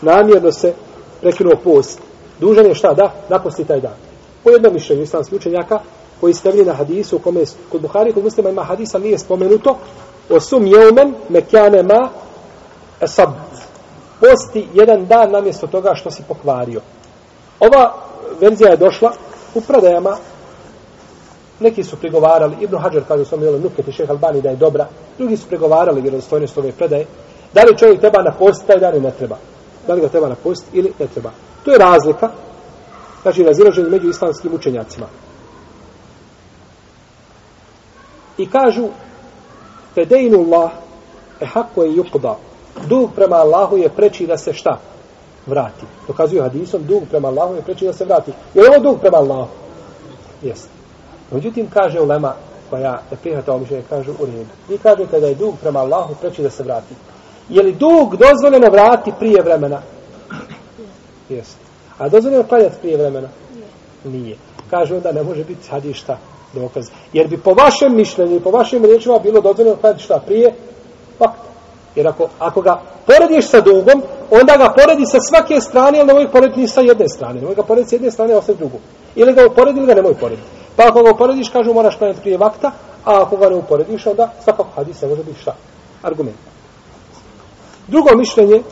[0.00, 0.74] namjerno se
[1.20, 2.00] prekinuo post,
[2.38, 3.12] dužan je šta da?
[3.28, 3.96] Naposti taj dan.
[4.44, 5.80] Po jednom mišljenju islamskih učenjaka,
[6.20, 7.40] koji stavili na hadisu, u kome
[7.72, 9.76] kod Buhari, kod muslima ima hadisa, nije spomenuto,
[10.30, 12.08] o sum jeumen mekjane ma
[13.00, 13.30] esab.
[14.20, 16.80] Posti jedan dan namjesto toga što si pokvario.
[17.60, 17.94] Ova
[18.40, 19.12] verzija je došla
[19.54, 20.16] u predajama
[21.60, 24.56] neki su prigovarali, Ibn Hajar kaže u svom jelu Nuket i Šeha Albani da je
[24.56, 24.86] dobra,
[25.18, 27.06] drugi su prigovarali vjerodostojnost ove predaje,
[27.54, 29.36] da li čovjek treba na post, taj dan ili ne treba.
[29.86, 31.30] Da li ga treba na post ili ne treba.
[31.64, 32.30] To je razlika,
[33.22, 35.06] znači razilaženje među islamskim učenjacima.
[38.38, 38.88] I kažu,
[39.94, 40.70] Fedejnu Allah,
[41.40, 42.34] e hako je yukda.
[42.86, 44.78] Dug prema Allahu je preči da se šta?
[45.46, 45.86] Vrati.
[46.06, 48.32] Dokazuju hadisom, dug prema Allahu je preči da se vrati.
[48.54, 49.48] Je ovo dug prema Allahu?
[50.42, 50.68] Jeste.
[51.30, 52.34] Međutim, kaže ulema
[52.70, 54.50] koja je prihvatao mišljenje, kaže u redu.
[54.68, 56.94] Vi kažete da je dug prema Allahu preći da se vrati.
[57.48, 59.82] Je li dug dozvoljeno vrati prije vremena?
[61.28, 61.58] Jeste.
[61.98, 63.28] A dozvoljeno klanjati prije vremena?
[64.04, 64.36] Nije.
[64.70, 66.18] Kaže onda ne može biti sad šta
[66.52, 66.90] dokaz.
[67.12, 70.54] Jer bi po vašem mišljenju i po vašim riječima bilo dozvoljeno klanjati šta prije?
[71.18, 71.40] Fakt.
[71.96, 76.30] Jer ako, ako ga porediš sa dugom, onda ga poredi sa svake strane, ali nemoj
[76.30, 77.40] porediti ni sa jedne strane.
[77.40, 78.78] Nemoj ga porediti sa jedne strane, a ostaje drugu.
[79.14, 80.48] Ili ga uporedi, ili ga nemoj porediti.
[80.76, 82.72] Pa ako ga uporediš, kažu moraš klanjati prije vakta,
[83.04, 85.54] a ako ga ne uporediš, onda svakako hadis ne može biti šta?
[86.02, 86.36] Argument.
[87.88, 88.62] Drugo mišljenje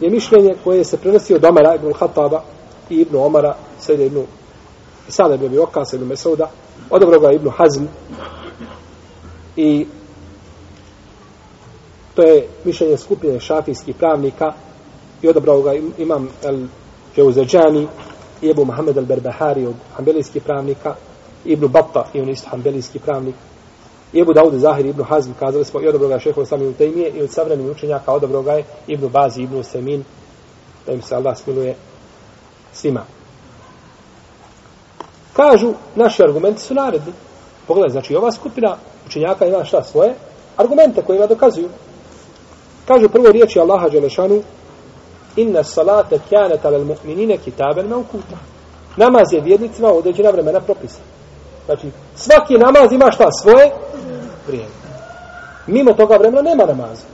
[0.00, 2.42] je mišljenje koje se prenosi od Omara ibn Khattaba
[2.90, 4.22] i ibn Omara, sede ibn
[5.08, 6.48] Sada ibn Abi Okas ibn Mesauda,
[6.90, 7.84] odobro ga Ibnu Hazm
[9.56, 9.86] i
[12.14, 14.52] to je mišljenje skupine šafijskih pravnika
[15.22, 16.66] i odobrao ga imam El
[17.16, 17.86] Džauzeđani
[18.42, 20.94] i Ebu Mohamed al-Berbahari od hambelijskih pravnika
[21.44, 23.34] Ibn Batta i on isto hanbelijski pravnik.
[24.12, 27.10] I Ebu Daud Zahir Ibn Hazm kazali smo i odobro ga šeho Islam Ibn Tejmije
[27.10, 30.04] i od savremenih učenjaka odobro ga je Ibn Bazi Ibn Semin
[30.86, 31.74] da im se Allah smiluje
[32.72, 33.04] svima.
[35.36, 37.12] Kažu, naši argumenti su naredni.
[37.66, 40.14] Pogledaj, znači ova skupina učenjaka ima šta svoje?
[40.56, 41.68] Argumente koje ima dokazuju.
[42.88, 44.42] Kažu prvo riječi Allaha Đelešanu
[45.36, 48.36] Inna salate kjanet alel mu'minine kitaben me ukuta.
[48.96, 51.02] Namaz je vjednicima u određena vremena propisan.
[51.66, 53.72] Znači, svaki namaz ima šta svoje
[54.46, 54.70] vrijeme.
[55.66, 57.06] Mimo toga vremena nema namaza.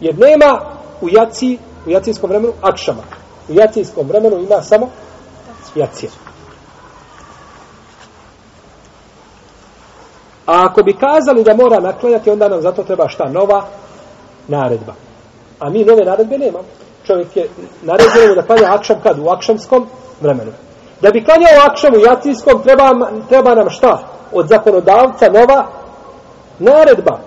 [0.00, 0.60] Jer nema
[1.00, 3.02] u jaci, u jacijskom vremenu akšama.
[3.48, 4.88] U jacijskom vremenu ima samo
[5.74, 6.10] jacija.
[10.46, 13.28] A ako bi kazali da mora naklanjati, onda nam zato treba šta?
[13.28, 13.64] Nova
[14.48, 14.92] naredba.
[15.58, 16.64] A mi nove naredbe nemamo.
[17.06, 17.48] Čovjek je
[17.82, 19.18] naredbeno da klanja akšam kad?
[19.18, 19.86] U akšamskom
[20.20, 20.52] vremenu.
[21.00, 23.98] Da bi klanjao akšam u jacijskom, treba, treba nam šta?
[24.32, 25.66] Od zakonodavca nova
[26.58, 27.18] naredba.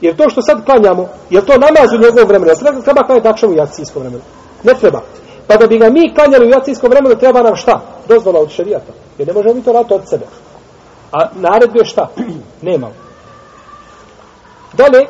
[0.00, 2.54] Jer to što sad klanjamo, je to namaz u njegovom vremenu?
[2.60, 4.22] Treba, treba klanjati akšam u jacijskom vremenu?
[4.62, 5.00] Ne treba.
[5.46, 7.80] Pa da bi ga mi klanjali u jacijskom vremenu, treba nam šta?
[8.08, 8.92] Dozvola od šarijata.
[9.18, 10.24] Jer ne možemo mi to raditi od sebe.
[11.12, 12.08] A naredbe je šta?
[12.62, 12.94] Nemamo.
[14.72, 15.06] Dalje,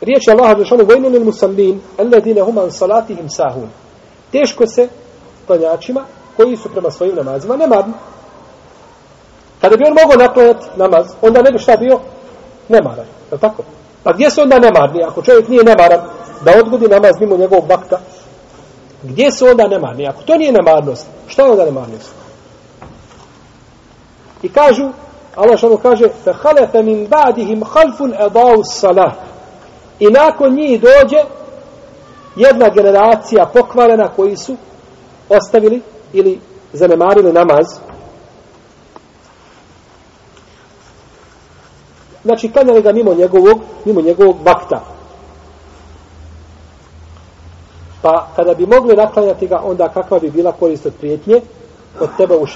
[0.00, 3.68] riječ je Allah Žešanu vojnim il musallin, alledine human salatihim sahun.
[4.32, 4.88] Teško se
[5.46, 6.04] klanjačima
[6.36, 7.92] koji su prema svojim namazima nemarni.
[9.60, 12.00] Kada bi on mogao naklanjati namaz, onda ne bi šta bio
[12.68, 13.06] nemaran.
[13.32, 13.62] Je tako?
[14.02, 15.04] Pa gdje su onda nemarni?
[15.04, 16.00] Ako čovjek nije nemaran,
[16.44, 17.98] da odgodi namaz mimo njegovog vakta,
[19.02, 20.08] gdje su onda nemarni?
[20.08, 22.21] Ako to nije nemarnost, šta je onda nemarnost?
[24.43, 24.89] I kažu,
[25.35, 29.11] Allah što kaže, فَحَلَفَ مِنْ بَعْدِهِمْ خَلْفٌ اَضَاوُ الصَّلَةِ
[29.99, 31.23] I nakon njih dođe
[32.35, 34.55] jedna generacija pokvarena koji su
[35.29, 35.81] ostavili
[36.13, 36.39] ili
[36.73, 37.65] zanemarili namaz.
[42.23, 44.83] Znači, klanjali ga mimo njegovog, mimo njegovog vakta.
[48.01, 51.41] Pa, kada bi mogli naklanjati ga, onda kakva bi bila korist od prijetnje?
[52.00, 52.46] Od tebe u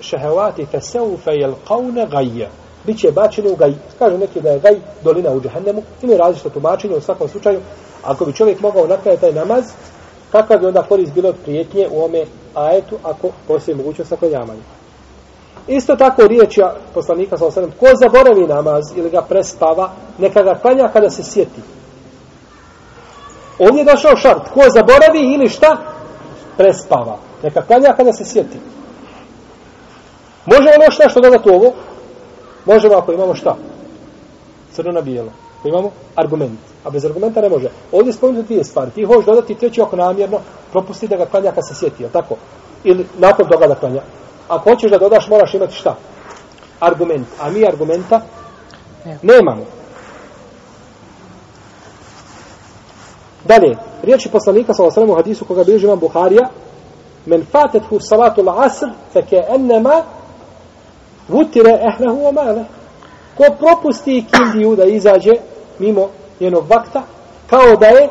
[0.00, 1.30] šehevati fe seufe
[1.68, 2.48] kaune gajje.
[2.86, 3.72] Biće bačeni u gaj.
[3.98, 5.82] Kažu neki da je gaj dolina u džahennemu.
[6.02, 7.60] Ima različito tumačenje u svakom slučaju.
[8.02, 9.64] Ako bi čovjek mogao napraviti taj namaz,
[10.32, 14.62] kakav bi onda korist bilo od prijetnje u ome ajetu ako postoji mogućnost saklanjavanja.
[15.66, 20.54] Isto tako riječ ja poslanika sa osadom, ko zaboravi namaz ili ga prespava, neka ga
[20.54, 21.60] klanja kada se sjeti.
[23.58, 25.76] On je došao šart, ko zaboravi ili šta?
[26.56, 27.18] Prespava.
[27.42, 28.58] Neka klanja kada se sjeti.
[30.46, 31.72] Može ono šta što dodati ovo?
[32.64, 33.56] Možemo ako imamo šta?
[34.72, 35.30] Crno na bijelo.
[35.58, 36.60] Ako imamo argument.
[36.84, 37.68] A bez argumenta ne može.
[37.92, 38.90] Ovdje spomenuti dvije stvari.
[38.90, 40.38] Ti hoćeš dodati treći ako namjerno,
[40.72, 42.36] propusti da ga klanja kad se sjeti, je tako?
[42.84, 44.02] Ili nakon toga da klanja.
[44.48, 45.96] Ako hoćeš da dodaš, moraš imati šta?
[46.80, 48.20] argument, a mi argumenta
[49.04, 49.18] Ne.
[49.22, 49.64] nemamo.
[53.44, 56.48] Dalje, riječi poslanika sallallahu alejhi ve u hadisu koga bilježi imam Buharija,
[57.26, 60.02] men fatethu salatu al-asr fa ka'annama
[61.28, 62.64] vutira ehlehu wa male.
[63.36, 65.32] Ko propusti kindiju da izađe
[65.78, 66.08] mimo
[66.40, 67.02] njenog vakta,
[67.46, 68.08] kao da je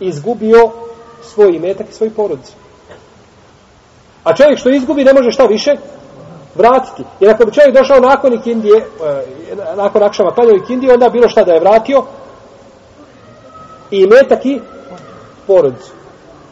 [0.00, 0.70] izgubio
[1.22, 2.52] svoj imetak i svoj porodicu.
[4.24, 5.70] A čovjek što izgubi ne može šta više
[6.54, 7.02] vratiti.
[7.20, 8.84] Jer ako bi čovjek došao nakon ikindije, e,
[9.76, 12.04] nakon akšama klanjao ikindije, onda bilo šta da je vratio
[13.90, 14.60] i metak i
[15.46, 15.92] porodicu.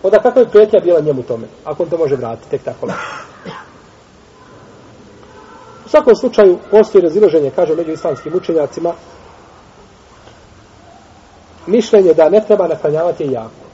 [0.03, 3.01] Onda kako je prijetnja bila njemu tome, ako on to može vratiti, tek tako lako.
[5.87, 8.92] U svakom slučaju postoji raziloženje, kaže među islamskim učenjacima,
[11.66, 13.64] mišljenje da ne treba naklanjavati je jako.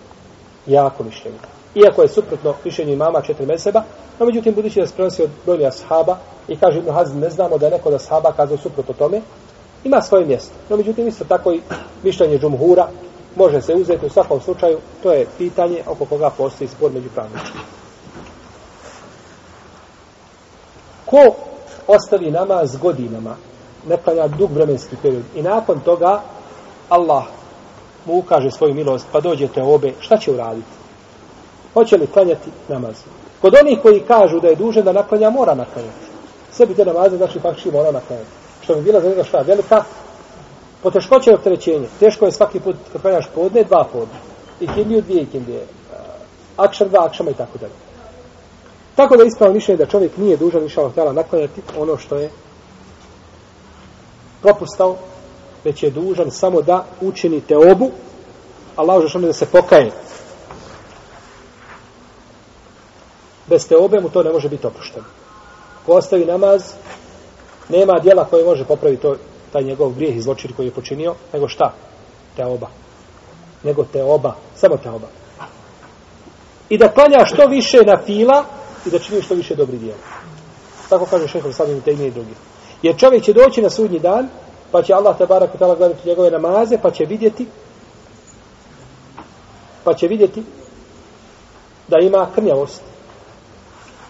[0.67, 1.39] Jako mišljenje.
[1.75, 3.83] Iako je suprotno mišljenju imama četiri meseba,
[4.19, 6.17] no međutim budući da se prenosi od brojnih ashaba
[6.49, 9.21] i kaže Ibn Hazm, ne znamo da je neko od ashaba kazao suprotno tome,
[9.85, 10.53] ima svoje mjesto.
[10.69, 11.61] No međutim isto tako i
[12.03, 12.89] mišljenje džumhura
[13.37, 17.61] može se uzeti u svakom slučaju, to je pitanje oko koga postoji spor među pravničima.
[21.07, 21.35] Ko
[21.87, 23.37] ostavi namaz godinama,
[23.89, 26.23] ne klanja dug vremenski period i nakon toga
[26.89, 27.25] Allah
[28.07, 30.81] mu ukaže svoju milost, pa dođete obe, šta će uraditi?
[31.75, 32.95] Hoće li klanjati namaz?
[33.41, 36.07] Kod onih koji kažu da je dužan da naklanja, mora naklanjati.
[36.53, 38.31] Sve bi te namaze, znači fakši pa mora naklanjati.
[38.63, 39.39] Što bi bila za njega šta?
[39.47, 39.85] Velika
[40.83, 41.89] Poteškoće i opterećenje.
[42.01, 44.15] Teško je svaki put kad klanjaš podne, dva podne.
[44.61, 45.67] I kindiju, dvije kindije.
[46.57, 47.73] Akšar, dva akšama i tako dalje.
[48.95, 52.31] Tako da ispravo mišljenje da čovjek nije dužan više Allah naklanjati ono što je
[54.43, 54.97] propustao,
[55.65, 57.91] već je dužan samo da učini te obu,
[58.77, 59.91] Allah žešano da se pokaje.
[63.47, 65.05] Bez te obe mu to ne može biti opušteno.
[65.87, 66.63] Ko ostavi namaz,
[67.69, 69.17] nema dijela koje može popraviti to,
[69.53, 71.73] taj njegov grijeh i zločin koji je počinio, nego šta?
[72.37, 72.69] Te oba.
[73.63, 74.35] Nego te oba.
[74.55, 75.07] Samo te oba.
[76.69, 78.45] I da klanja što više na fila
[78.87, 79.99] i da čini što više dobri djela.
[80.89, 82.35] Tako kaže šehr Sadim i i drugi.
[82.83, 84.29] Jer čovjek će doći na sudnji dan,
[84.71, 87.47] pa će Allah te barak tala gledati njegove namaze, pa će vidjeti
[89.85, 90.43] pa će vidjeti
[91.89, 92.83] da ima krnjavost.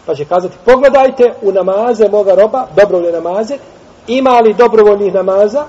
[0.06, 3.58] Pa će kazati, pogledajte u namaze moga roba, dobro li namaze,
[4.06, 5.64] ima li dobrovoljnih namaza,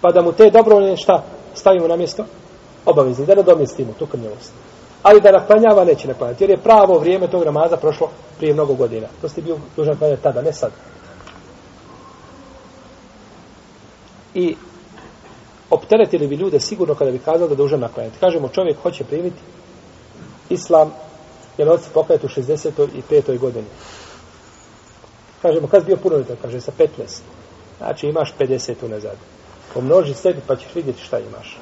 [0.00, 1.22] pa da mu te dobrovoljne šta
[1.54, 2.24] stavimo na mjesto?
[2.86, 4.52] Obavezni, da nadomjestimo tu krnjavost.
[5.02, 9.06] Ali da naklanjava neće naklanjati, jer je pravo vrijeme tog namaza prošlo prije mnogo godina.
[9.20, 10.72] To ste bio dužan klanjati tada, ne sad.
[14.34, 14.56] I
[15.70, 18.18] opteretili bi ljude sigurno kada bi kazali da dužan naklanjati.
[18.20, 19.40] Kažemo, čovjek hoće primiti
[20.50, 20.92] islam,
[21.58, 23.38] jer on se pokajati u 65.
[23.38, 23.66] godini.
[25.42, 26.36] Kažemo, kad bio punoljetan?
[26.42, 26.88] Kaže, sa 15.
[27.78, 29.16] Znači, imaš 50 unazad.
[29.74, 31.58] Pomnoži sebi, pa ćeš vidjeti šta imaš.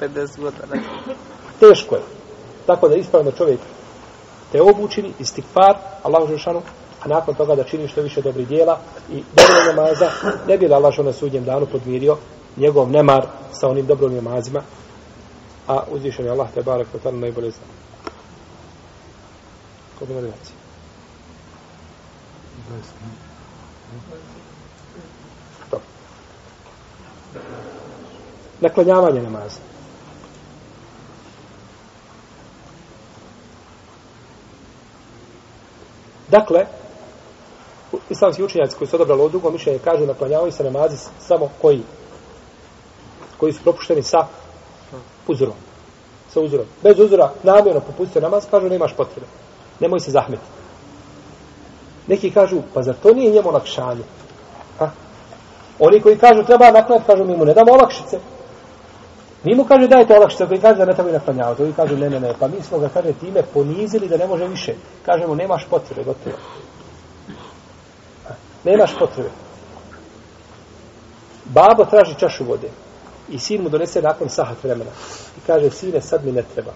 [0.00, 0.82] 50 godina.
[1.60, 2.02] Teško je.
[2.66, 3.60] Tako da ispravno čovjek
[4.52, 6.62] te obučini, istikfar, Allah Žešanu,
[7.02, 8.78] a nakon toga da čini što više dobrih dijela
[9.12, 10.10] i dobro namaza,
[10.48, 12.16] ne bi Allah na sudnjem danu podmirio
[12.56, 14.62] njegov nemar sa onim dobrom namazima,
[15.68, 17.66] a uzvišen je Allah te barek o tamo najbolje zna.
[19.98, 20.04] Ko
[22.70, 22.76] bi.
[28.60, 29.60] Naklanjavanje namaza.
[36.28, 36.66] Dakle,
[38.10, 41.82] islamski učenjaci koji su odabrali od drugo mišljenje kažu naklanjavaju se namazi samo koji
[43.36, 44.26] koji su propušteni sa
[45.26, 45.54] uzorom.
[46.30, 46.66] Sa uzorom.
[46.82, 49.26] Bez uzora namjerno popustio namaz, kažu nemaš potrebe.
[49.80, 50.56] Nemoj se zahmetiti.
[52.06, 54.02] Neki kažu, pa zar to nije njemu olakšanje?
[54.78, 54.90] Ha?
[55.78, 58.18] Oni koji kažu treba naklanjati, kažu mi mu ne damo olakšice.
[59.44, 61.62] Mi mu kaže dajte olakšice, koji kaže da ne treba naklanjavati.
[61.62, 64.46] Oni kažu ne, ne, ne, pa mi smo ga kaže time ponizili da ne može
[64.46, 64.74] više.
[65.06, 66.36] Kažemo nemaš potrebe, gotovo.
[68.28, 68.34] Ha?
[68.64, 69.30] Nemaš potrebe.
[71.44, 72.68] Babo traži čašu vode
[73.28, 74.90] i sin mu donese nakon sahat vremena
[75.36, 76.72] i kaže sine sad mi ne treba.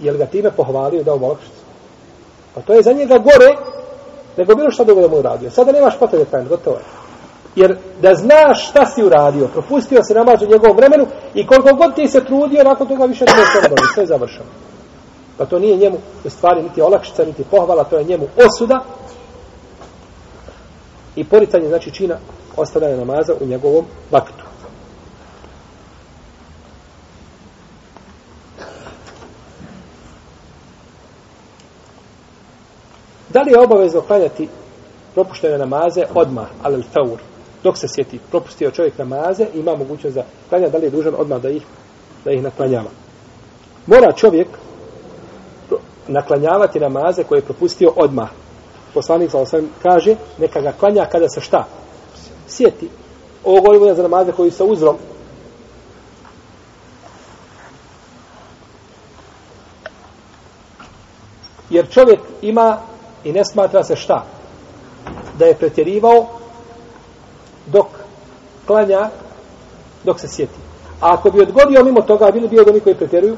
[0.00, 1.57] Jel ga time pohvalio da olakšicu?
[2.54, 3.56] Pa to je za njega gore
[4.36, 5.50] nego bilo što drugo da mu uradio.
[5.50, 6.82] Sada nemaš potrebe tajno, gotovo je.
[7.56, 11.94] Jer da znaš šta si uradio, propustio se namaz u njegovom vremenu i koliko god
[11.94, 13.94] ti se trudio, nakon toga više ne možeš obaviti.
[13.94, 14.50] Sve je završeno.
[15.38, 18.84] Pa to nije njemu u stvari niti olakšica, niti pohvala, to je njemu osuda
[21.16, 22.16] i poricanje znači čina
[22.56, 24.47] ostavljanja namaza u njegovom vaktu.
[33.38, 34.48] Da li je obavezno klanjati
[35.14, 37.18] propuštene namaze odmah, ali faur,
[37.64, 41.42] dok se sjeti, propustio čovjek namaze, ima mogućnost da klanja, da li je dužan odmah
[41.42, 41.62] da ih,
[42.24, 42.90] da ih naklanjava.
[43.86, 44.48] Mora čovjek
[46.08, 48.28] naklanjavati namaze koje je propustio odmah.
[48.94, 51.64] Poslanik sa osam kaže, neka ga klanja kada se šta?
[52.48, 52.88] Sjeti.
[53.44, 54.96] Ovo govorimo za namaze koji sa uzrom.
[61.70, 62.87] Jer čovjek ima
[63.24, 64.24] i ne smatra se šta?
[65.38, 66.26] Da je pretjerivao
[67.66, 67.86] dok
[68.66, 69.10] klanja,
[70.04, 70.58] dok se sjeti.
[71.00, 73.36] A ako bi odgodio mimo toga, bili bi od onih koji pretjeruju,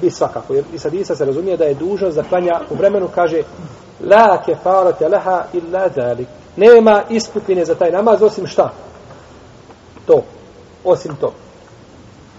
[0.00, 0.54] bi svakako.
[0.54, 3.42] Jer i sad Isa se razumije da je dužan za klanja u vremenu, kaže
[4.00, 6.28] La kefarate leha illa dalik.
[6.56, 8.72] Nema iskupine za taj namaz, osim šta?
[10.06, 10.22] To.
[10.84, 11.32] Osim to.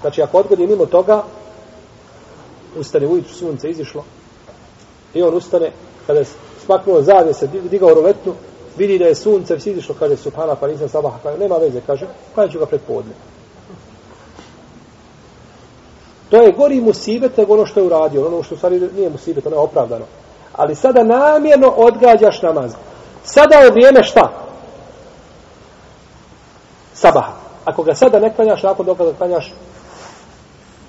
[0.01, 1.23] Znači, ako odgodi mimo toga,
[2.75, 4.03] ustane ujutru, sunce izišlo,
[5.13, 5.71] i on ustane,
[6.07, 6.25] kada je
[6.65, 8.33] smaknuo zavije, se digao roletnu,
[8.77, 12.07] vidi da je sunce, vsi izišlo, kaže, subhana, pa nisam sabaha, kaže, nema veze, kaže,
[12.35, 13.11] kada ću ga pred podne.
[16.29, 19.55] To je gori musibet nego ono što je uradio, ono što stvari nije musibet, ono
[19.55, 20.05] je opravdano.
[20.53, 22.73] Ali sada namjerno odgađaš namaz.
[23.23, 24.31] Sada je vrijeme šta?
[26.93, 27.31] Sabaha.
[27.65, 29.53] Ako ga sada ne klanjaš, nakon dokaza klanjaš,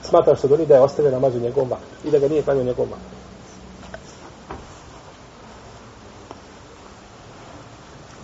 [0.03, 2.63] smatraš se do da je ostavio namaz u njegovom vaktu i da ga nije klanjao
[2.63, 3.26] u njegovom vaktu.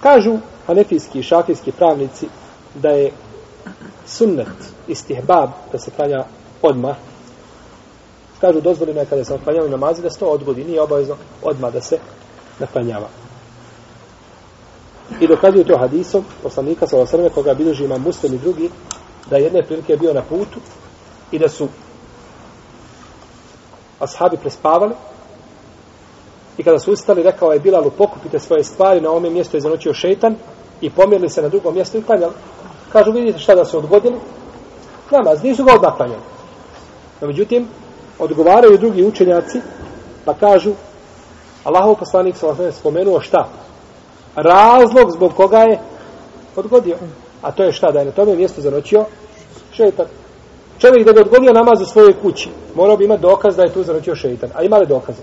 [0.03, 2.27] Kažu hanefijski i šafijski pravnici
[2.75, 3.13] da je
[4.07, 4.49] sunnet
[4.89, 6.25] istihbab da se klanja
[6.63, 6.97] odmah.
[8.41, 11.81] Kažu dozvoljeno je kada se naklanjavaju namazi da se to odgodi, nije obavezno odmah da
[11.81, 11.99] se
[12.59, 13.09] naklanjava.
[15.21, 18.71] I dokazuju to hadisom poslanika sa osrme koga bilježi ima muslim i drugi
[19.31, 20.61] da jedne prilike je bio na putu
[21.31, 21.69] i da su
[24.01, 24.95] ashabi prespavali
[26.59, 29.95] i kada su ustali rekao je Bilalu pokupite svoje stvari na ovome mjestu je zanočio
[29.95, 30.37] šeitan
[30.81, 32.33] i pomjerili se na drugom mjestu i klanjali.
[32.93, 34.17] Kažu vidite šta da su odgodili?
[35.11, 36.23] Namaz, nisu ga odmah klanjali.
[37.21, 37.69] No, međutim,
[38.19, 39.61] odgovaraju drugi učenjaci,
[40.25, 40.73] pa kažu,
[41.65, 43.49] Allahov poslanik sa osnovne spomenuo šta?
[44.37, 45.81] Razlog zbog koga je
[46.57, 46.97] odgodio.
[47.43, 47.91] A to je šta?
[47.91, 49.05] Da je na tome mjestu zanočio
[49.73, 50.07] šeitan.
[50.79, 53.83] Čovjek da bi odgodio namaz u svojoj kući, morao bi imati dokaz da je tu
[53.83, 54.51] zanočio šeitan.
[54.55, 55.23] A ima li dokaze?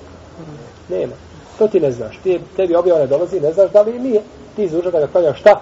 [0.90, 1.14] Nema.
[1.58, 2.20] To ti ne znaš.
[2.24, 4.22] Ti, tebi objava ne dolazi, ne znaš da li nije.
[4.56, 5.62] Ti izvuča da ga klanjaš šta?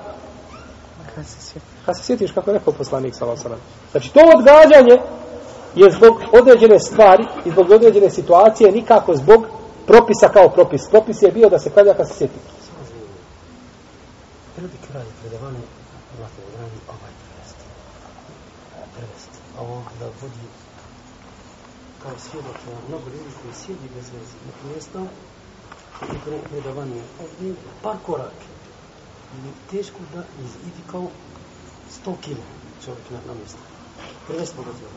[1.86, 3.57] Kad se sjetiš kako je rekao poslanik sa osnovne.
[3.91, 4.97] Znači, to odgađanje
[5.75, 9.45] je zbog određene stvari i zbog određene situacije nikako zbog
[9.88, 10.82] propisa kao propis.
[10.89, 12.39] Propis je bio da se klanja kad se sjeti.
[14.55, 15.59] Prvi kraj predavanja
[16.17, 17.13] imate odrani ovaj.
[18.95, 19.30] Prevest.
[19.57, 20.46] A ovo da vodi
[22.03, 24.35] kao svjedok na mnogo ljudi koji sjedi bez veze.
[24.47, 24.99] Na mjesto
[26.03, 27.01] i predavanje.
[27.21, 28.37] Ovdje par korak.
[29.33, 31.07] I teško da izidi kao
[32.05, 32.43] 100 kilo
[32.85, 33.59] čovjek na, na mjesto.
[34.27, 34.87] Prevest mogu da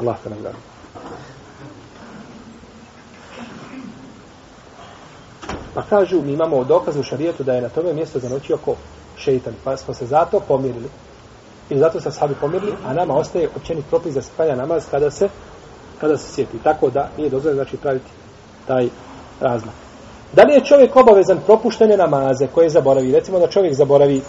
[0.00, 0.58] Allah te nagradi.
[5.74, 8.76] Pa kažu, mi imamo dokaz u šarijetu da je na tome mjesto zanočio ko
[9.16, 9.54] šeitan.
[9.64, 10.88] Pa smo se zato pomirili.
[11.70, 15.10] I zato se sahabi pomirili, a nama ostaje općenit propis da se klanja namaz kada
[15.10, 15.28] se
[16.00, 16.58] kada se sjeti.
[16.64, 18.10] Tako da nije dozvoljeno znači praviti
[18.66, 18.88] taj
[19.40, 19.74] razmak.
[20.32, 23.12] Da li je čovjek obavezan propuštene namaze koje zaboravi?
[23.12, 24.22] Recimo da čovjek zaboravi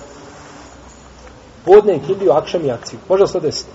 [1.66, 3.00] podne i kindiju, akšam i akciju.
[3.10, 3.70] Može se desiti?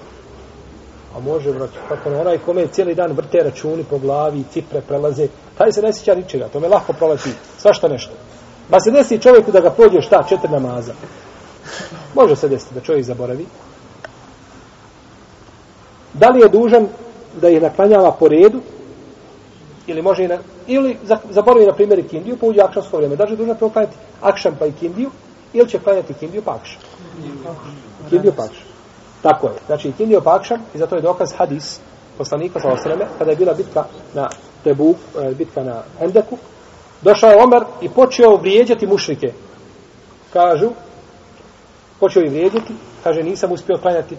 [1.16, 5.28] A može, brać, kako na onaj kome cijeli dan vrte računi po glavi, cifre prelaze,
[5.58, 8.12] taj se ne sjeća ničega, to me lahko proleti, svašta nešto.
[8.70, 10.92] Pa se desi čovjeku da ga prođe šta, četiri namaza.
[12.14, 13.46] Može se desiti da čovjek zaboravi.
[16.12, 16.88] Da li je dužan
[17.40, 18.60] da ih naklanjava po redu,
[19.86, 20.96] ili može i na, ili
[21.30, 23.16] zaboravi na primjer i kindiju, pa uđe akšansko vrijeme.
[23.16, 25.10] Da li je dužan to klanjati akšan pa i kindiju,
[25.52, 26.80] ili će klanjati kindiju pa akšan.
[28.10, 28.66] Kindiju pa akšan.
[29.22, 29.54] Tako je.
[29.66, 31.80] Znači, kindiju pa akšam i zato je dokaz hadis
[32.18, 33.84] poslanika sa osreme, kada je bila bitka
[34.14, 34.28] na
[34.64, 36.38] Tebu, e, bitka na Endeku,
[37.02, 39.32] došao je Omer i počeo vrijeđati mušrike.
[40.32, 40.70] Kažu,
[42.00, 42.74] počeo je vrijeđati,
[43.04, 44.16] kaže, nisam uspio klanjati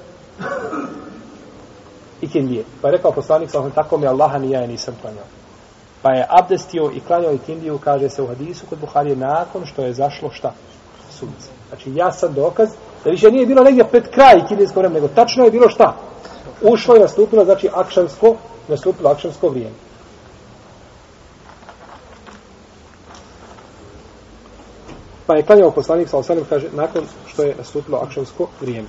[2.22, 2.64] i kindije.
[2.82, 5.26] Pa je rekao poslanik sa tako mi Allaha ni ja je nisam klanjao.
[6.02, 9.82] Pa je abdestio i klanjao i kindiju, kaže se u hadisu kod Buharije, nakon što
[9.82, 10.54] je zašlo šta?
[11.12, 11.50] Sunce.
[11.70, 12.70] Znači, ja sam dokaz
[13.04, 15.96] da više nije bilo negdje pred kraj kindijskog vremena, nego tačno je bilo šta?
[16.62, 18.36] Ušlo i nastupilo, znači, akšansko,
[18.68, 19.76] nastupilo akšansko vrijeme.
[25.26, 28.88] Pa je klanjao poslanik sa osanem, kaže, nakon što je nastupilo akšansko vrijeme.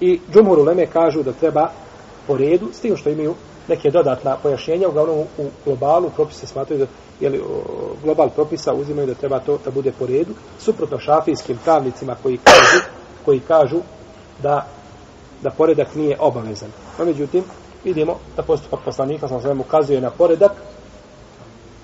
[0.00, 1.70] I džumhur uleme kažu da treba
[2.26, 3.34] po redu, s tim što imaju
[3.68, 6.86] neke dodatna pojašnjenja, uglavnom u globalu propise smatraju da
[7.20, 7.42] jeli,
[8.02, 12.84] global propisa uzimaju da treba to da bude po redu, suprotno šafijskim pravnicima koji kažu,
[13.24, 13.80] koji kažu
[14.42, 14.66] da,
[15.42, 16.70] da poredak nije obavezan.
[16.98, 17.44] No, međutim,
[17.84, 20.52] vidimo da postupak poslanika sam svem ukazuje na poredak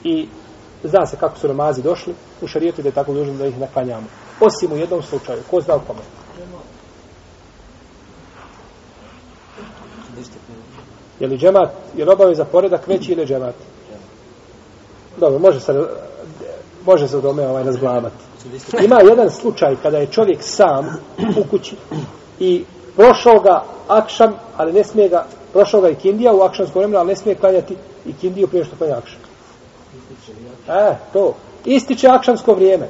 [0.04, 0.28] i
[0.84, 4.06] zna se kako su namazi došli u šarijetu da je tako dužno da ih naklanjamo.
[4.40, 6.00] Osim u jednom slučaju, ko zna u kome?
[11.20, 13.54] Je li džemat, je li obaveza poredak veći ili džemat?
[15.16, 15.84] Dobro, može se,
[16.86, 18.16] može se u tome ovaj razglavati.
[18.84, 20.86] Ima jedan slučaj kada je čovjek sam
[21.40, 21.76] u kući
[22.40, 22.64] i
[22.96, 27.08] prošao ga akšam, ali ne smije ga, prošao ga i kindija u akšamskom vremenu, ali
[27.08, 27.76] ne smije klanjati
[28.06, 29.23] i kindiju prije što klanja akšam.
[30.68, 31.34] E, to.
[31.64, 32.88] Ističe akšamsko vrijeme.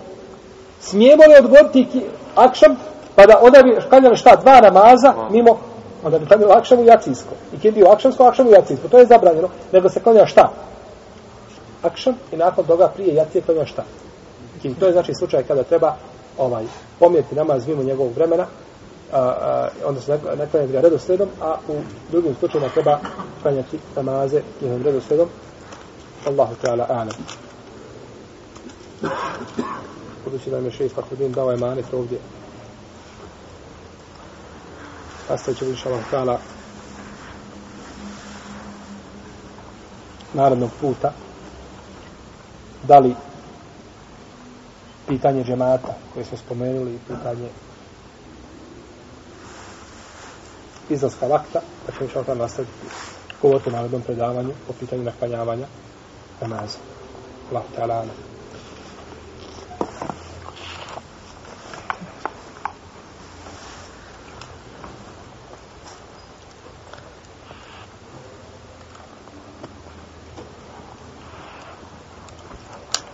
[0.81, 2.03] Smijemo li odgoditi
[2.35, 2.77] akšam,
[3.15, 5.59] pa da onda bi klanjali šta, dva namaza, mimo,
[6.05, 7.35] onda bi klanjali akšam u jacijsko.
[7.57, 8.89] I kindiju akšamsko, akšam u jacijsko.
[8.89, 10.51] To je zabranjeno, nego se klanja šta?
[11.83, 13.85] Akšam i nakon toga prije jacije klanja šta?
[14.63, 15.95] I to je znači slučaj kada treba
[16.39, 16.65] ovaj
[16.99, 18.47] pomijeti namaz mimo njegovog vremena,
[19.13, 21.73] a, a, onda se ne klanja ga redosledom, a u
[22.11, 22.99] drugim slučajima treba
[23.43, 25.29] klanjati namaze njegovim redosledom.
[26.27, 27.17] Allahu Teala alam.
[30.25, 32.19] Budući da mi je šest fakudin dao je manet ovdje.
[35.31, 36.39] Nastavit ćemo inša Allahu Teala
[40.33, 41.13] narodnog puta.
[42.83, 43.15] Da li
[45.09, 47.49] pitanje džemata koje smo spomenuli i pitanje
[50.89, 52.73] izlaska vakta, da ćemo što tam nastaviti
[53.43, 55.67] govoriti o narodnom predavanju po pitanju naklanjavanja
[56.41, 56.79] namaza.
[57.51, 58.13] Allah ta'ala ana.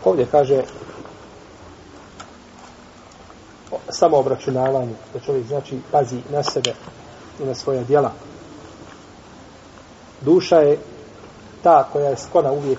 [0.05, 0.63] Ovdje kaže
[3.91, 6.75] samo obračunavanje, da čovjek znači pazi na sebe
[7.41, 8.13] i na svoja djela.
[10.21, 10.79] Duša je
[11.63, 12.79] ta koja je skona uvijek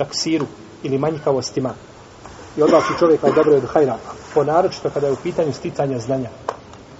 [0.00, 0.46] taksiru
[0.82, 1.74] ili manjkavostima
[2.56, 3.96] i odlači čovjeka od dobro od hajra,
[4.34, 6.28] po naročito kada je u pitanju sticanja znanja.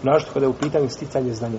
[0.03, 1.59] Naročito kada je u pitanju sticanja znanja.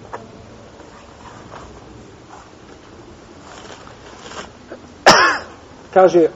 [5.94, 6.28] Kaže,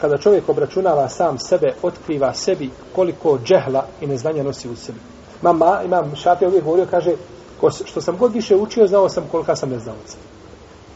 [0.00, 4.98] kada čovjek obračunava sam sebe, otkriva sebi koliko džehla i neznanja nosi u sebi.
[5.42, 7.14] Mama, imam šafija uvijek govorio, kaže,
[7.60, 10.16] ko, što sam god više učio, znao sam kolika sam neznalica.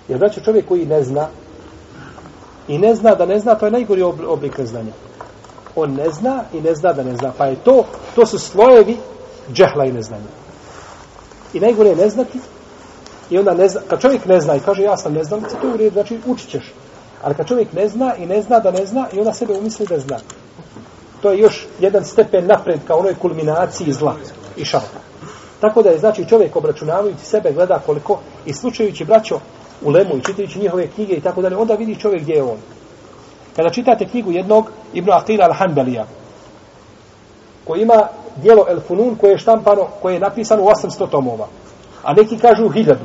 [0.09, 1.29] Jer znači čovjek koji ne zna,
[2.69, 4.93] i ne zna da ne zna, to je najgori oblik neznanja.
[5.77, 7.33] On ne zna i ne zna da ne zna.
[7.39, 8.97] Pa je to, to su slojevi
[9.53, 10.31] džehla i neznanja.
[11.53, 12.41] I najgore je ne znati,
[13.31, 15.75] i onda ne zna, kad čovjek ne zna i kaže ja sam neznalica, to je
[15.75, 16.73] u redu, znači učit ćeš.
[17.23, 19.87] Ali kad čovjek ne zna i ne zna da ne zna i onda sebe umisli
[19.87, 20.19] da zna.
[21.23, 24.17] To je još jedan stepen napred ka onoj kulminaciji zla
[24.57, 25.01] i šalta.
[25.61, 29.41] Tako da je znači čovjek obračunavajući sebe gleda koliko i slučajući braćo
[29.83, 32.59] u lemu i čitajući njihove knjige i tako dalje, onda vidi čovjek gdje je on.
[33.57, 36.05] Kada čitate knjigu jednog Ibn Aqila al-Hanbalija,
[37.65, 41.47] koji ima dijelo El Funun koje je štampano, koje je napisano u 800 tomova,
[42.03, 43.05] a neki kažu u hiljadu.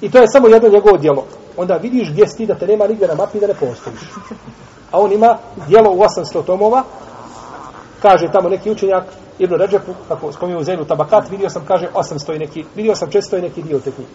[0.00, 1.26] I to je samo jedno njegovo dijelo
[1.56, 4.00] onda vidiš gdje si da te nema nigdje na mapi da ne postojiš.
[4.90, 5.38] A on ima
[5.68, 6.82] dijelo u 800 tomova,
[8.02, 9.04] kaže tamo neki učenjak,
[9.38, 13.10] Ibn Ređepu, kako spominju u Zenu Tabakat, vidio sam, kaže, 800 i neki, vidio sam
[13.10, 14.10] 400 i neki dio te knjige.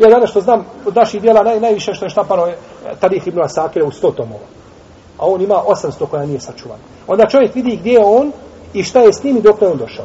[0.00, 2.56] Ja danas što znam, od naših dijela naj, najviše što je štapano je e,
[3.00, 4.46] Tarih Ibn Asakira u 100 tomova.
[5.18, 6.82] A on ima 800 koja nije sačuvana.
[7.06, 8.32] Onda čovjek vidi gdje je on
[8.74, 10.04] i šta je s njim i dok je on došao.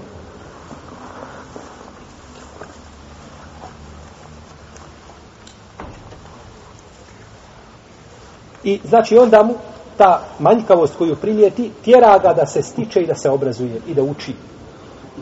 [8.63, 9.53] I znači onda mu
[9.97, 14.03] ta manjkavost koju primijeti tjera ga da se stiče i da se obrazuje i da
[14.03, 14.33] uči.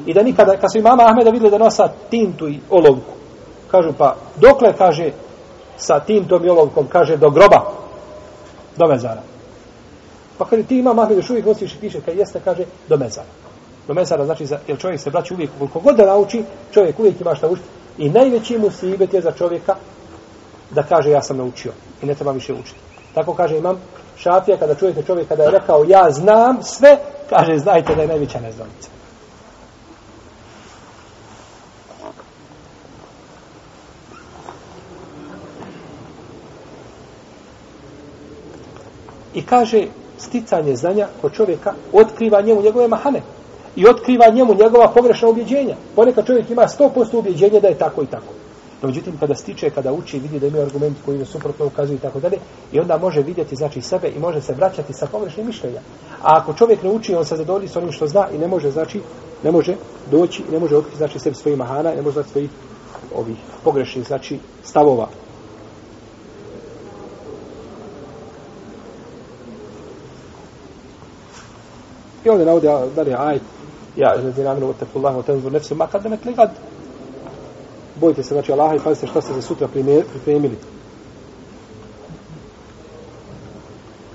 [0.05, 3.22] I da nikada, kad su imama Ahmeda vidjeli da nosa tintu i olovku,
[3.73, 5.11] kažu pa, dokle kaže
[5.77, 7.61] sa tim tom jolovkom, kaže do groba,
[8.77, 9.21] do mezara.
[10.37, 13.27] Pa kaže ti imam Ahmed još uvijek nosiš i piše, kad jeste, kaže do mezara.
[13.87, 16.43] Do mezara znači, za, jer čovjek se braći uvijek, koliko god da nauči,
[16.73, 17.67] čovjek uvijek ima šta učiti.
[17.97, 19.75] I najveći musibet je za čovjeka
[20.71, 21.71] da kaže ja sam naučio
[22.01, 22.79] i ne treba više učiti.
[23.13, 23.81] Tako kaže imam
[24.17, 26.97] Šafija kada čujete čovjek kada je rekao ja znam sve,
[27.29, 28.92] kaže znajte da je najveća neznalica.
[39.33, 43.21] I kaže sticanje znanja kod čovjeka otkriva njemu njegove mahane.
[43.75, 45.75] i otkriva njemu njegova pogrešna ubjeđenja.
[45.95, 48.33] Ponekad čovjek ima 100% ubjeđenja da je tako i tako.
[48.81, 52.01] No, međutim, kada stiče, kada uči, vidi da ima argument koji je suprotno ukazuju i
[52.01, 52.37] tako dalje,
[52.71, 55.79] i onda može vidjeti, znači, sebe i može se vraćati sa pogrešnim mišljenja.
[56.21, 58.71] A ako čovjek ne uči, on se zadovolji s onim što zna i ne može,
[58.71, 59.01] znači,
[59.43, 59.75] ne može
[60.11, 62.49] doći, ne može otkriti, znači, sebi svojih mahana, ne može znači svojih
[63.15, 65.07] ovih pogrešnih, znači, stavova.
[72.25, 73.41] I ovdje navode, da li je ajt,
[73.97, 76.49] ja, znači, namenu, otaku Allahu, tenzur nefsu, ma kada ne kligad,
[77.95, 80.57] bojite se, znači, Allaha i pazite šta ste za sutra pripremili.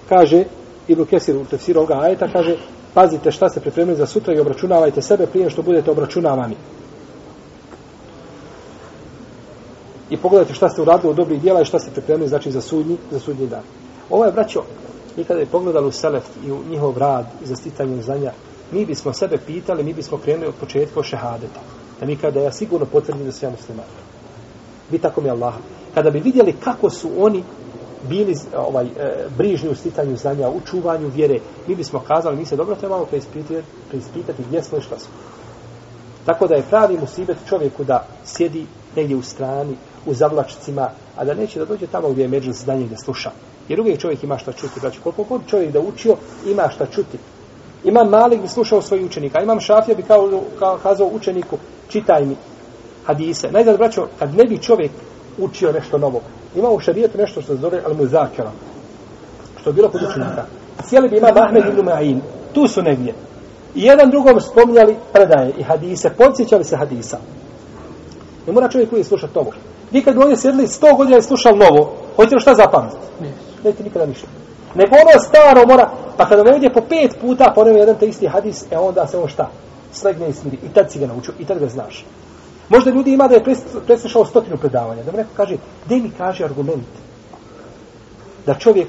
[0.09, 0.45] Kaže,
[0.89, 2.57] Ibn Kesir u tefsiru ovoga ajeta, kaže,
[2.95, 6.57] pazite šta ste pripremili za sutra i obračunavajte sebe prije što budete obračunavani.
[10.11, 12.97] I pogledajte šta ste uradili u dobrih dijela i šta ste pripremili, znači, za sudnji,
[13.11, 13.63] za sudnji dan.
[14.11, 14.65] Ovo je, braćo,
[15.19, 18.33] mi kada bi pogledali u Selef i u njihov rad za stitanje znanja,
[18.73, 21.61] mi bismo sebe pitali, mi bismo krenuli od početka o šehadeta.
[22.01, 23.85] Da mi kada ja sigurno potvrdim da se ja musliman.
[24.91, 25.55] Vi tako mi Allah.
[25.95, 27.45] Kada bi vidjeli kako su oni
[28.09, 32.57] bili ovaj e, brižni u stitanju znanja, u čuvanju vjere, mi bismo kazali, mi se
[32.57, 35.13] dobro trebamo preispitati, preispitati gdje smo i šta smo.
[36.27, 38.67] Tako da je pravi musibet čovjeku da sjedi
[38.97, 42.87] negdje u strani, u zavlačcima, a da neće da dođe tamo gdje je među znanje
[42.87, 43.31] da sluša.
[43.69, 44.81] Jer uvijek čovjek ima šta čuti.
[44.81, 46.17] Znači, koliko god čovjek da učio,
[46.47, 47.19] ima šta čuti.
[47.85, 49.43] Imam Malik bi slušao svoj učenika.
[49.43, 51.59] Imam Šafija bi kao, kao kazao učeniku,
[51.89, 52.37] čitaj mi
[53.07, 53.51] hadise.
[53.53, 54.91] Najzad, braćo, kad ne bi čovjek
[55.39, 56.21] učio nešto novo,
[56.57, 58.51] ima u šarijetu nešto što se zove al muzakara,
[59.61, 60.45] što je bilo kod učenika.
[60.85, 62.21] Sjeli bi ima Ahmed ibn Ma'in,
[62.53, 63.15] tu su negdje.
[63.75, 67.19] I jedan drugom spominjali predaje i hadise, podsjećali se hadisa.
[68.47, 69.51] Ne mora čovjek uvijek slušati novo.
[69.93, 73.03] Vi kad bi ovdje sjedli sto godina i slušali novo, hoćete li šta zapamtiti?
[73.21, 73.48] Ne.
[73.65, 74.27] Nećete nikada ništa.
[74.75, 78.27] Nego ono staro mora, pa kada me ovdje po pet puta ponovi jedan te isti
[78.27, 79.51] hadis, e onda se on šta?
[79.93, 80.59] Slegne i smiri.
[80.63, 82.05] I tad si ga naučio, i tad ga znaš.
[82.69, 83.45] Možda ljudi ima da je
[83.87, 85.03] preslušao stotinu predavanja.
[85.03, 86.87] Da mi neko kaže, gdje mi kaže argument
[88.47, 88.89] da čovjek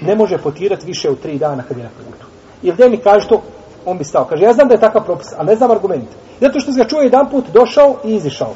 [0.00, 2.26] ne može potirati više od tri dana kad je na putu.
[2.62, 3.42] Ili gdje mi kaže to,
[3.86, 4.24] on bi stao.
[4.24, 6.08] Kaže, ja znam da je takav propis, a ne znam argument.
[6.40, 8.54] Zato što se ga čuje jedan put, došao i izišao.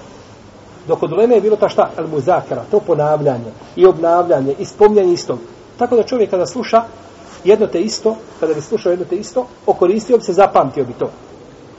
[0.89, 5.13] Dok od uleme je bilo ta šta, al muzakara, to ponavljanje i obnavljanje i spomljanje
[5.13, 5.39] istog.
[5.79, 6.83] Tako da čovjek kada sluša
[7.45, 11.11] jedno te isto, kada bi slušao jedno te isto, okoristio bi se, zapamtio bi to.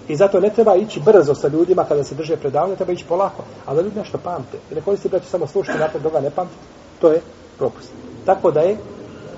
[0.07, 3.43] I zato ne treba ići brzo sa ljudima kada se drže predavanje, treba ići polako.
[3.65, 4.57] Ali da ljudi nešto pamte.
[4.71, 6.53] I ne koristi da će samo slušati, nakon toga ne pamti.
[7.01, 7.21] To je
[7.57, 7.89] propust.
[8.25, 8.77] Tako da je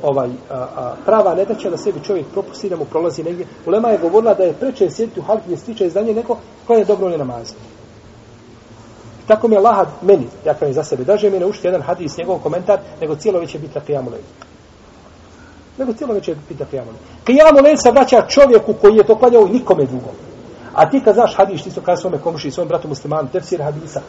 [0.03, 3.45] ovaj a, a, prava nedaća da će da sebi čovjek propusti da mu prolazi negdje.
[3.65, 6.37] Ulema je govorila da je preče sjediti u halki gdje stiče izdanje neko
[6.67, 7.57] koje je dobro ne namazio.
[9.27, 12.39] Tako mi je lahad meni, ja kažem za sebe, daže mi naučiti jedan hadis, njegov
[12.39, 14.11] komentar, nego cijelo već je biti na kijamu.
[15.77, 17.25] Nego cijelo već je biti na kijamu leđu.
[17.25, 20.15] Kijamu se vraća čovjeku koji je to klanjao i nikome drugom.
[20.73, 24.01] A ti kad znaš hadis, ti su kada svome komši svom bratu muslimanu, tefsir hadisa,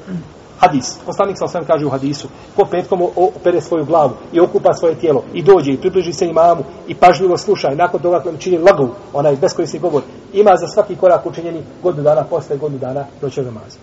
[0.58, 4.94] hadis, poslanik sam sam kaže u hadisu, ko petkom opere svoju glavu i okupa svoje
[4.94, 8.58] tijelo i dođe i približi se imamu i pažljivo sluša i nakon toga kada čini
[8.58, 10.02] lagu, onaj beskorisni govor,
[10.32, 13.78] ima za svaki korak učinjeni godinu dana, posle godinu dana noće namaza.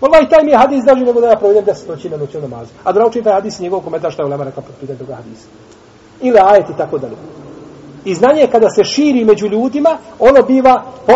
[0.00, 2.70] Wallahi taj mi je hadis daži nego da ja provedem deset noći na noću namazu.
[2.84, 5.48] A da naučim taj hadis njegov komentar šta je ulema rekao pod pitanju toga hadisa.
[6.20, 7.16] Ili ajet i tako dalje.
[8.04, 11.12] I znanje kada se širi među ljudima, ono biva, po,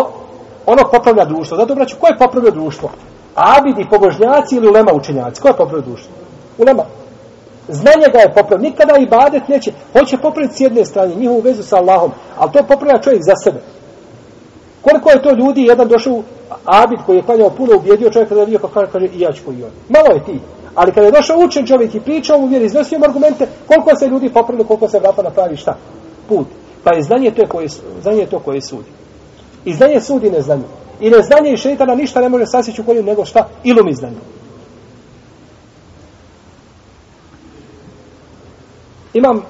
[0.65, 1.57] ono popravlja društvo.
[1.57, 2.89] Zato, braću, ko je popravio društvo?
[3.35, 5.41] Abidi, pobožnjaci ili ulema učenjaci?
[5.41, 6.11] Ko je popravio društvo?
[6.57, 6.83] Ulema.
[7.67, 8.69] Znanje ga je popravio.
[8.69, 9.71] Nikada i badet neće.
[9.93, 12.11] Hoće popraviti s jedne strane njihovu vezu sa Allahom.
[12.37, 13.59] Ali to popravlja čovjek za sebe.
[14.81, 16.21] Koliko je to ljudi, jedan došao
[16.65, 19.33] Abid koji je klanjao puno, ubjedio čovjek kada je vidio pa kako kaže, i ja
[19.33, 19.71] ću koji on.
[19.89, 20.39] Malo je ti.
[20.75, 24.07] Ali kada je došao učen čovjek i pričao mu vjeri, iznosio mu argumente, koliko se
[24.07, 25.75] ljudi popravili, koliko se vrata napravi, šta?
[26.29, 26.47] Put.
[26.83, 27.67] Pa je znanje to koje,
[28.01, 28.89] znanje to koje sudi.
[29.65, 30.63] I znanje sudi neznanje.
[30.99, 33.47] I neznanje i šeitana ništa ne može sasjeći u kolju nego šta?
[33.63, 34.21] Ilum i znanje.
[39.13, 39.41] Imam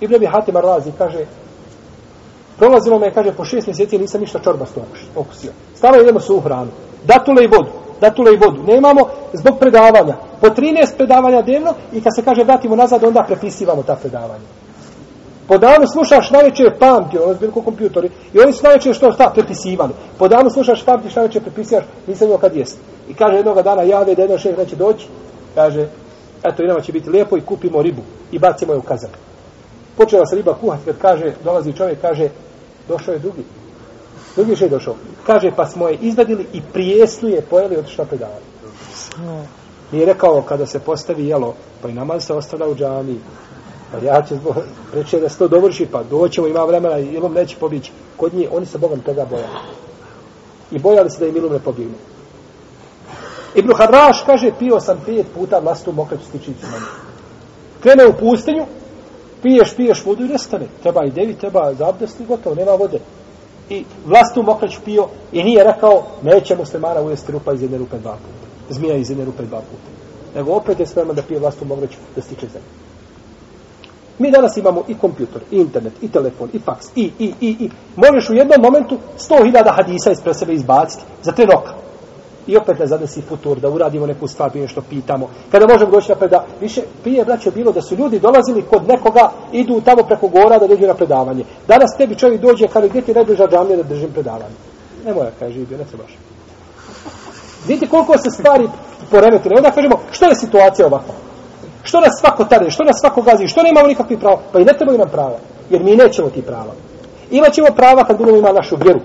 [0.00, 1.26] Ibn Abi Hatim Arlazi kaže
[2.58, 4.80] prolazilo me, kaže, po šest mjeseci nisam ništa čorbasto
[5.16, 5.50] okusio.
[5.74, 6.70] Stalo idemo su u hranu.
[7.04, 7.70] Datule i vodu.
[8.00, 8.62] Datule i vodu.
[8.62, 10.16] Nemamo zbog predavanja.
[10.40, 14.44] Po 13 predavanja dnevno i kad se kaže vratimo nazad, onda prepisivamo ta predavanja.
[15.48, 19.30] Po danu slušaš najveće pamti, ono je bilo kompjutori, i oni su najveće što šta
[19.34, 19.92] prepisivali.
[20.18, 22.78] Po danu slušaš pamti, šta najveće prepisivaš, nisam imao kad jest.
[23.08, 25.06] I kaže jednog dana jave da jedan šef neće doći,
[25.54, 25.88] kaže,
[26.44, 28.02] eto, idemo će biti lijepo i kupimo ribu
[28.32, 29.10] i bacimo je u kazan.
[29.96, 32.28] Počela se riba kuhati, kad kaže, dolazi čovjek, kaže,
[32.88, 33.44] došao je drugi.
[34.36, 34.94] Drugi je došao.
[35.26, 38.44] Kaže, pa smo je izvadili i prijesnu je pojeli od šta predavali.
[39.92, 43.20] Nije rekao, kada se postavi jelo, pa i namaz se ostavlja u džami,
[43.92, 44.54] Pa ja ću zbog,
[44.94, 47.92] reći da se to dovrši, pa doćemo, ima vremena i neće pobići.
[48.16, 49.58] Kod njih, oni se Bogom toga bojali.
[50.70, 51.94] I bojali se da im ilom ne pobjegne.
[53.54, 56.84] Ibn Harraš kaže, pio sam pet puta vlastu mokreću stičiću manje.
[57.80, 58.66] Krene u pustinju,
[59.46, 60.66] piješ, piješ vodu i nestane.
[60.82, 62.98] Treba i devi, treba zabdesti, gotovo, nema vode.
[63.70, 68.12] I vlastu mokrać pio i nije rekao, neće muslimana ujesti rupa iz jedne rupe dva
[68.12, 68.74] puta.
[68.74, 69.88] Zmija iz jedne rupe dva puta.
[70.34, 72.68] Nego opet je spreman da pije vlastu mokrać da stiče zemlje.
[74.18, 77.70] Mi danas imamo i kompjuter, i internet, i telefon, i faks, i, i, i, i.
[77.96, 81.72] Možeš u jednom momentu 100.000 hadisa ispred sebe izbaciti za tri roka.
[82.46, 85.28] I opet da zadesi futur, da uradimo neku stvar, prije što pitamo.
[85.52, 86.44] Kada možemo doći na preda...
[86.60, 90.66] Više, prije, braće bilo da su ljudi dolazili kod nekoga, idu tamo preko gora da
[90.66, 91.44] dođu na predavanje.
[91.68, 94.54] Danas tebi čovjek dođe, kada gdje ti najbliža džamija da držim predavanje?
[95.06, 96.16] Ne moja, kaže, živio, ne trebaš.
[97.66, 98.68] Vidite koliko se stvari
[99.10, 99.54] poremetile.
[99.56, 101.14] Onda kažemo, što je situacija ovakva?
[101.82, 104.38] Što nas svako tare, što nas svako gazi, što nemamo nikakvih prava?
[104.52, 105.38] Pa i ne trebaju nam prava,
[105.70, 106.72] jer mi nećemo ti prava.
[107.30, 109.00] Imaćemo prava kad budemo imali našu vjeru.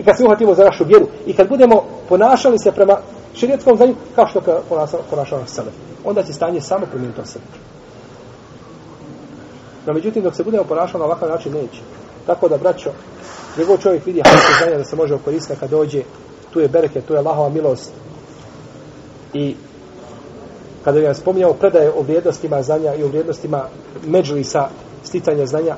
[0.00, 1.06] I kad se uhvatimo za našu vjeru.
[1.26, 2.96] I kad budemo ponašali se prema
[3.34, 4.40] širijetskom znanju, kao što
[5.10, 5.70] ponašamo sebe.
[6.04, 7.44] Onda će stanje samo promijeniti sebe.
[9.86, 11.80] No, međutim, dok se budemo ponašali na ovakav način, neće.
[12.26, 12.90] Tako da, braćo,
[13.54, 16.02] gdje god čovjek vidi hajte znanja da se može okoristiti kad dođe,
[16.50, 17.92] tu je bereke, tu je Allahova milost.
[19.34, 19.56] I
[20.84, 23.64] kada je spominjao predaje o vrijednostima znanja i o vrijednostima
[24.06, 24.68] međlisa
[25.04, 25.76] sticanja znanja,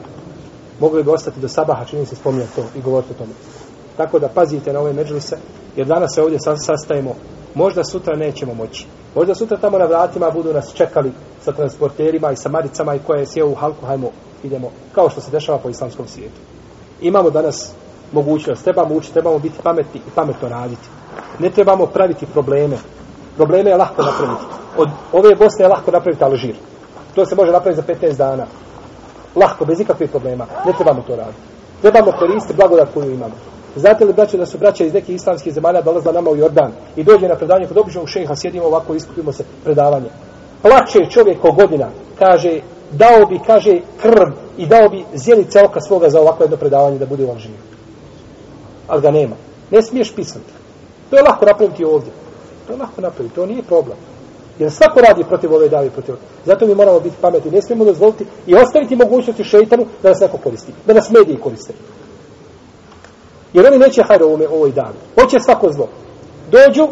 [0.81, 3.33] mogli bi ostati do sabaha, čini se spominjati to i govoriti o tome.
[3.97, 5.37] Tako da pazite na ove međlise,
[5.77, 7.15] jer danas se ovdje sastajemo,
[7.55, 8.87] možda sutra nećemo moći.
[9.15, 13.27] Možda sutra tamo na vratima budu nas čekali sa transporterima i sa maricama i koje
[13.27, 14.11] sjeo u halku, hajmo,
[14.43, 16.41] idemo, kao što se dešava po islamskom svijetu.
[17.01, 17.73] Imamo danas
[18.13, 20.89] mogućnost, trebamo učiti, trebamo biti pametni i pametno raditi.
[21.39, 22.77] Ne trebamo praviti probleme.
[23.37, 24.45] Probleme je lahko napraviti
[24.77, 26.55] od ove Bosne je lahko napraviti Alžir.
[27.15, 28.47] To se može napraviti za 15 dana.
[29.37, 30.47] Lahko, bez ikakvih problema.
[30.67, 31.39] Ne trebamo to raditi.
[31.83, 33.35] Trebamo koristiti blagodat koju imamo.
[33.77, 37.05] Znate li, braće, da su braća iz nekih islamskih zemalja dolazila nama u Jordan i
[37.05, 40.11] dođe na predavanje, kod običnog šeha sjedimo ovako iskupimo se predavanje.
[40.63, 42.61] Plače čovjek o godina, kaže,
[42.91, 47.07] dao bi, kaže, krv i dao bi zjelice oka svoga za ovako jedno predavanje da
[47.07, 47.53] bude vam živ.
[48.89, 49.37] Ali ga nema.
[49.71, 50.53] Ne smiješ pisati.
[51.11, 52.13] To je lako napraviti ovdje.
[52.67, 53.97] To je lako napraviti, to nije problem.
[54.59, 56.23] Jer svako radi protiv ove davi, protiv ove.
[56.45, 57.51] Zato mi moramo biti pametni.
[57.51, 60.73] Ne smijemo dozvoliti i ostaviti mogućnosti šeitanu da nas neko koristi.
[60.87, 61.73] Da nas mediji koriste.
[63.53, 64.93] Jer oni neće hajde ovome, ovoj dan.
[65.21, 65.89] Hoće svako zlo.
[66.51, 66.89] Dođu,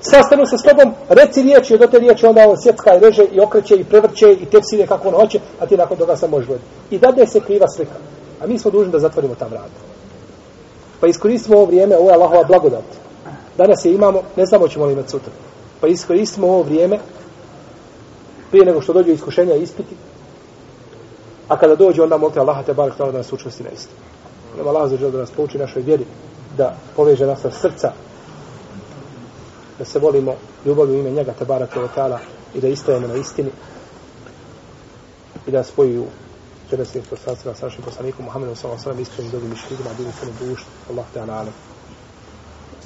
[0.00, 3.40] sastanu se s tobom, reci riječi, od te riječi onda on sjecka i reže i
[3.40, 6.68] okreće i prevrće i tepsine kako on hoće, a ti nakon toga sam možeš gledati.
[6.90, 7.94] I dade se kriva slika.
[8.40, 9.80] A mi smo dužni da zatvorimo ta vrata.
[11.00, 12.84] Pa iskoristimo ovo vrijeme, ovo je Allahova blagodat.
[13.58, 15.32] Danas je imamo, ne znamo ćemo li imati sutra.
[15.80, 16.98] Pa iskoristimo ovo vrijeme
[18.50, 19.94] prije nego što dođu iskušenja i ispiti.
[21.48, 24.05] A kada dođe, onda molite Allaha te barek da nas učvrsti na istinu.
[24.56, 26.04] Nema Allah za da nas pouči našoj vjeri,
[26.56, 27.92] da poveže nas srca,
[29.78, 30.34] da se volimo
[30.66, 31.70] ljubavi u ime njega te barek
[32.54, 33.50] i da istajemo na istini
[35.46, 36.06] i da spoji u
[36.70, 40.44] dženevskim poslancima sa našim poslanikom Muhammedom sallallahu alejhi ve sellem iskrenim dobrim mišljenjima, bili su
[40.44, 41.52] duš, Allah ta'ala alim.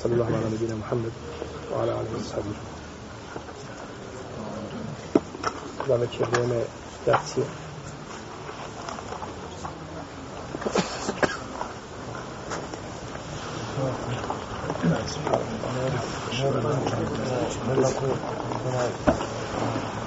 [0.02, 1.12] Sallallahu ala ve Muhammed
[1.72, 2.42] wa ala alihi wa
[5.88, 6.64] Da za već je vrijeme
[7.06, 7.46] jacije.
[13.80, 14.06] Thank
[19.94, 19.99] you.